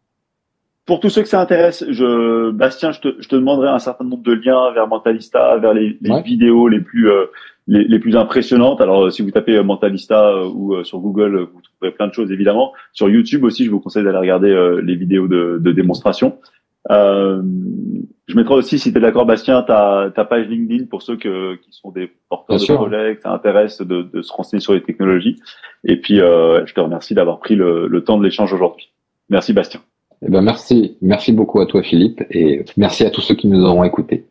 Pour 0.89 0.99
tous 0.99 1.09
ceux 1.09 1.21
que 1.21 1.27
ça 1.27 1.39
intéresse, 1.39 1.85
je, 1.87 2.49
Bastien, 2.49 2.91
je 2.91 2.99
te, 2.99 3.15
je 3.19 3.29
te 3.29 3.35
demanderai 3.35 3.67
un 3.67 3.77
certain 3.77 4.03
nombre 4.03 4.23
de 4.23 4.33
liens 4.33 4.71
vers 4.71 4.87
Mentalista, 4.87 5.55
vers 5.57 5.75
les, 5.75 5.95
les 6.01 6.21
vidéos 6.23 6.67
les 6.67 6.79
plus 6.79 7.11
euh, 7.11 7.27
les, 7.67 7.83
les, 7.83 7.99
plus 7.99 8.17
impressionnantes. 8.17 8.81
Alors, 8.81 9.05
euh, 9.05 9.09
si 9.11 9.21
vous 9.21 9.29
tapez 9.29 9.55
euh, 9.55 9.61
Mentalista 9.61 10.43
ou 10.47 10.83
sur 10.83 10.97
Google, 10.97 11.47
vous 11.53 11.61
trouverez 11.61 11.95
plein 11.95 12.07
de 12.07 12.13
choses 12.13 12.31
évidemment. 12.31 12.73
Sur 12.91 13.07
YouTube 13.07 13.43
aussi, 13.43 13.65
je 13.65 13.69
vous 13.69 13.79
conseille 13.79 14.03
d'aller 14.03 14.17
regarder 14.17 14.79
les 14.81 14.95
vidéos 14.95 15.27
de, 15.27 15.59
de 15.61 15.71
démonstration. 15.71 16.39
Euh, 16.89 17.39
je 18.27 18.35
mettrai 18.35 18.55
aussi, 18.55 18.79
si 18.79 18.91
tu 18.91 18.97
es 18.97 19.01
d'accord, 19.01 19.27
Bastien, 19.27 19.61
ta, 19.61 20.11
ta 20.15 20.25
page 20.25 20.47
LinkedIn 20.47 20.85
pour 20.85 21.03
ceux 21.03 21.17
que, 21.17 21.55
qui 21.57 21.71
sont 21.71 21.91
des 21.91 22.11
porteurs 22.29 22.57
de 22.57 22.73
projets, 22.73 23.15
que 23.15 23.21
ça 23.21 23.31
intéresse 23.31 23.79
de, 23.81 24.01
de, 24.01 24.21
se 24.23 24.33
renseigner 24.33 24.61
sur 24.61 24.73
les 24.73 24.81
technologies. 24.81 25.39
Et 25.83 25.97
puis, 25.97 26.19
euh, 26.19 26.65
je 26.65 26.73
te 26.73 26.79
remercie 26.79 27.13
d'avoir 27.13 27.37
pris 27.37 27.55
le, 27.55 27.87
le 27.87 28.03
temps 28.03 28.17
de 28.17 28.23
l'échange 28.23 28.51
aujourd'hui. 28.53 28.91
Merci, 29.29 29.53
Bastien. 29.53 29.81
Eh 30.21 30.29
ben 30.29 30.41
merci, 30.41 30.97
merci 31.01 31.31
beaucoup 31.31 31.61
à 31.61 31.65
toi 31.65 31.81
Philippe 31.81 32.23
et 32.29 32.65
merci 32.75 33.05
à 33.05 33.09
tous 33.09 33.21
ceux 33.21 33.35
qui 33.35 33.47
nous 33.47 33.63
auront 33.63 33.83
écoutés. 33.83 34.25